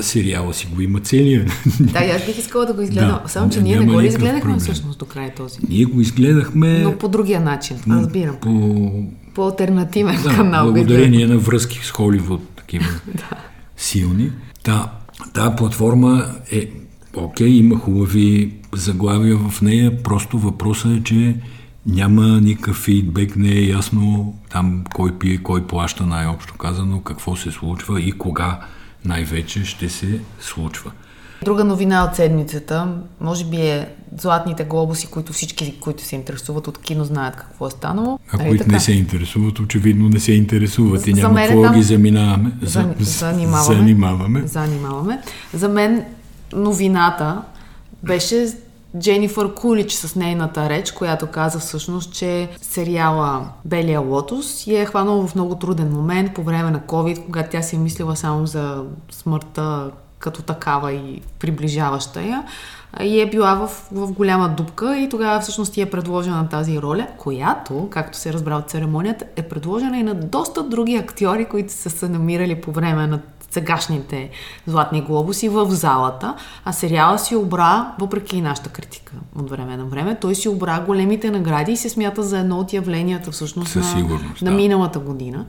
сериала 0.01 0.55
си 0.55 0.69
го 0.75 0.81
има 0.81 1.01
целия. 1.01 1.47
Да, 1.81 1.99
аз 1.99 2.27
бих 2.27 2.39
искала 2.39 2.67
да 2.67 2.73
го 2.73 2.83
изгледам. 2.83 3.21
Да, 3.23 3.29
Само, 3.29 3.51
че 3.51 3.63
ние 3.63 3.81
не 3.81 3.87
го 3.87 4.01
ли 4.01 4.07
изгледахме 4.07 4.41
проблем. 4.41 4.59
всъщност 4.59 4.99
до 4.99 5.05
края 5.05 5.35
този. 5.35 5.59
Ние 5.69 5.85
го 5.85 6.01
изгледахме... 6.01 6.79
Но 6.79 6.99
по 6.99 7.09
другия 7.09 7.41
начин, 7.41 7.77
разбирам. 7.91 8.37
По, 8.41 8.91
по 9.35 9.47
альтернативен 9.47 10.23
да, 10.23 10.35
канал. 10.35 10.65
Благодарение 10.65 11.27
на 11.27 11.39
връзки 11.39 11.81
с 11.83 11.91
Холивуд, 11.91 12.49
такива 12.57 12.85
да. 13.15 13.37
силни. 13.77 14.31
Та, 14.63 14.93
та 15.35 15.57
платформа 15.57 16.27
е 16.51 16.71
окей, 17.17 17.49
има 17.49 17.79
хубави 17.79 18.55
заглавия 18.75 19.37
в 19.37 19.63
нея, 19.63 20.03
просто 20.03 20.39
въпросът 20.39 20.93
е, 20.93 21.03
че 21.05 21.37
няма 21.87 22.41
никакъв 22.41 22.77
фидбек, 22.77 23.37
не 23.37 23.49
е 23.49 23.67
ясно 23.67 24.35
там 24.51 24.85
кой 24.95 25.19
пие, 25.19 25.39
кой 25.39 25.67
плаща 25.67 26.07
най-общо 26.07 26.55
казано, 26.55 27.01
какво 27.01 27.37
се 27.37 27.51
случва 27.51 28.01
и 28.01 28.13
кога 28.13 28.61
най-вече 29.05 29.65
ще 29.65 29.89
се 29.89 30.21
случва. 30.41 30.93
Друга 31.45 31.65
новина 31.65 32.05
от 32.05 32.17
седмицата, 32.17 32.95
може 33.21 33.45
би 33.45 33.57
е 33.57 33.89
златните 34.19 34.65
глобуси, 34.65 35.07
които 35.07 35.33
всички, 35.33 35.75
които 35.81 36.05
се 36.05 36.17
интересуват 36.17 36.69
от 36.69 36.79
кино, 36.79 37.05
знаят 37.05 37.37
какво 37.37 37.67
е 37.67 37.71
станало. 37.71 38.19
А 38.33 38.37
нали 38.37 38.49
които 38.49 38.65
така? 38.65 38.75
не 38.75 38.81
се 38.81 38.93
интересуват, 38.93 39.59
очевидно 39.59 40.09
не 40.09 40.21
се 40.21 40.33
интересуват 40.33 41.07
и 41.07 41.13
няма 41.13 41.39
какво 41.39 41.61
да 41.61 41.75
ги 41.75 41.83
заминаваме. 41.83 42.53
За, 42.63 42.95
занимаваме, 42.99 43.75
занимаваме. 43.77 44.43
Занимаваме. 44.47 45.21
За 45.55 45.69
мен 45.69 46.05
новината 46.57 47.43
беше 48.03 48.47
Дженифър 48.99 49.55
Кулич 49.55 49.93
с 49.93 50.17
нейната 50.17 50.69
реч, 50.69 50.91
която 50.91 51.27
каза 51.27 51.59
всъщност, 51.59 52.15
че 52.15 52.49
сериала 52.63 53.49
Белия 53.65 54.01
лотос 54.01 54.67
я 54.67 54.83
е 54.83 54.87
хванал 54.87 55.27
в 55.27 55.35
много 55.35 55.55
труден 55.55 55.93
момент 55.93 56.35
по 56.35 56.43
време 56.43 56.71
на 56.71 56.81
COVID, 56.81 57.25
когато 57.25 57.51
тя 57.51 57.63
си 57.63 57.77
е 57.77 57.79
мислила 57.79 58.17
само 58.17 58.47
за 58.47 58.85
смъртта 59.11 59.91
като 60.19 60.43
такава 60.43 60.93
и 60.93 61.23
приближаваща 61.39 62.23
я 62.23 62.45
и 63.01 63.21
е 63.21 63.31
била 63.31 63.55
в, 63.55 63.69
в 63.93 64.13
голяма 64.13 64.49
дупка 64.49 64.99
и 64.99 65.09
тогава 65.09 65.41
всъщност 65.41 65.73
ти 65.73 65.81
е 65.81 65.91
предложена 65.91 66.49
тази 66.49 66.83
роля, 66.83 67.07
която, 67.19 67.89
както 67.91 68.19
се 68.19 68.29
е 68.29 68.33
разбра 68.33 68.57
от 68.57 68.71
церемонията, 68.71 69.25
е 69.37 69.43
предложена 69.43 69.99
и 69.99 70.03
на 70.03 70.15
доста 70.15 70.63
други 70.63 70.97
актьори, 70.97 71.45
които 71.45 71.73
са 71.73 71.91
се 71.91 72.09
намирали 72.09 72.55
по 72.55 72.73
време 72.73 73.07
на 73.07 73.21
сегашните 73.57 74.31
златни 74.67 75.03
глобуси 75.03 75.49
в 75.49 75.67
залата, 75.71 76.35
а 76.65 76.73
сериала 76.73 77.19
си 77.19 77.37
обра, 77.37 77.93
въпреки 78.01 78.37
и 78.37 78.41
нашата 78.41 78.69
критика 78.69 79.13
от 79.39 79.51
време 79.51 79.77
на 79.77 79.85
време, 79.85 80.19
той 80.21 80.35
си 80.35 80.49
обра 80.49 80.81
големите 80.81 81.31
награди 81.31 81.73
и 81.73 81.77
се 81.77 81.89
смята 81.89 82.23
за 82.23 82.39
едно 82.39 82.59
от 82.59 82.73
явленията 82.73 83.31
всъщност 83.31 83.77
на, 83.77 83.83
на 84.43 84.51
да. 84.51 84.51
миналата 84.51 84.99
година. 84.99 85.45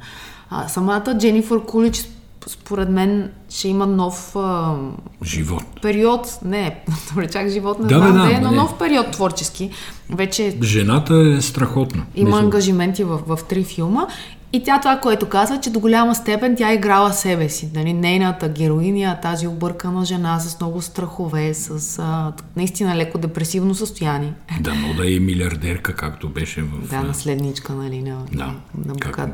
А, 0.50 0.68
самата 0.68 1.18
Дженифър 1.18 1.66
Кулич 1.66 2.06
според 2.48 2.90
мен 2.90 3.32
ще 3.50 3.68
има 3.68 3.88
нов 3.88 4.36
а, 4.36 4.76
живот. 5.24 5.64
Период, 5.82 6.40
не, 6.46 6.84
добре, 7.10 7.28
чак 7.30 7.50
живот 7.50 7.80
не 7.80 7.88
да, 7.88 7.98
знам, 7.98 8.14
да, 8.14 8.24
да, 8.24 8.34
е, 8.34 8.40
но 8.40 8.52
не. 8.52 8.56
нов 8.56 8.78
период 8.78 9.12
творчески. 9.12 9.70
Вече 10.10 10.58
Жената 10.64 11.36
е 11.38 11.42
страхотна. 11.42 12.04
Има 12.16 12.40
ангажименти 12.40 13.04
в, 13.04 13.20
в 13.28 13.40
три 13.50 13.64
филма 13.64 14.08
и 14.54 14.64
тя 14.64 14.80
това, 14.80 15.00
което 15.00 15.30
казва, 15.30 15.60
че 15.60 15.70
до 15.70 15.80
голяма 15.80 16.16
степен 16.16 16.56
тя 16.56 16.72
е 16.72 16.76
играла 16.76 17.14
себе 17.14 17.50
си. 17.50 17.70
Нали? 17.76 17.94
Нейната 17.94 18.50
героиня, 18.50 19.20
тази 19.22 19.48
объркана 19.48 20.06
жена 20.06 20.40
с 20.40 20.60
много 20.60 20.82
страхове, 20.82 21.54
с 21.54 22.00
а, 22.00 22.34
наистина 22.56 22.96
леко 22.96 23.18
депресивно 23.18 23.76
състояние. 23.76 24.34
Да, 24.62 24.74
но 24.76 24.94
да 24.94 25.16
е 25.16 25.20
милиардерка, 25.20 25.96
както 25.96 26.30
беше 26.30 26.62
в... 26.62 26.90
Да, 26.90 27.02
наследничка, 27.02 27.74
нали, 27.74 28.02
на, 28.02 28.26
да, 28.32 28.56
на 28.86 28.94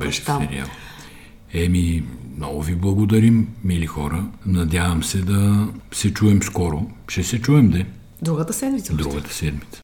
в 0.09 0.16
сериал. 0.16 0.68
Еми, 1.53 2.03
много 2.38 2.61
ви 2.61 2.76
благодарим, 2.76 3.47
мили 3.64 3.86
хора. 3.86 4.26
Надявам 4.45 5.03
се 5.03 5.18
да 5.18 5.68
се 5.91 6.14
чуем 6.14 6.43
скоро. 6.43 6.86
Ще 7.07 7.24
се 7.24 7.41
чуем, 7.41 7.70
де. 7.70 7.86
Другата 8.22 8.53
седмица. 8.53 8.93
Другата 8.93 9.34
седмица. 9.34 9.82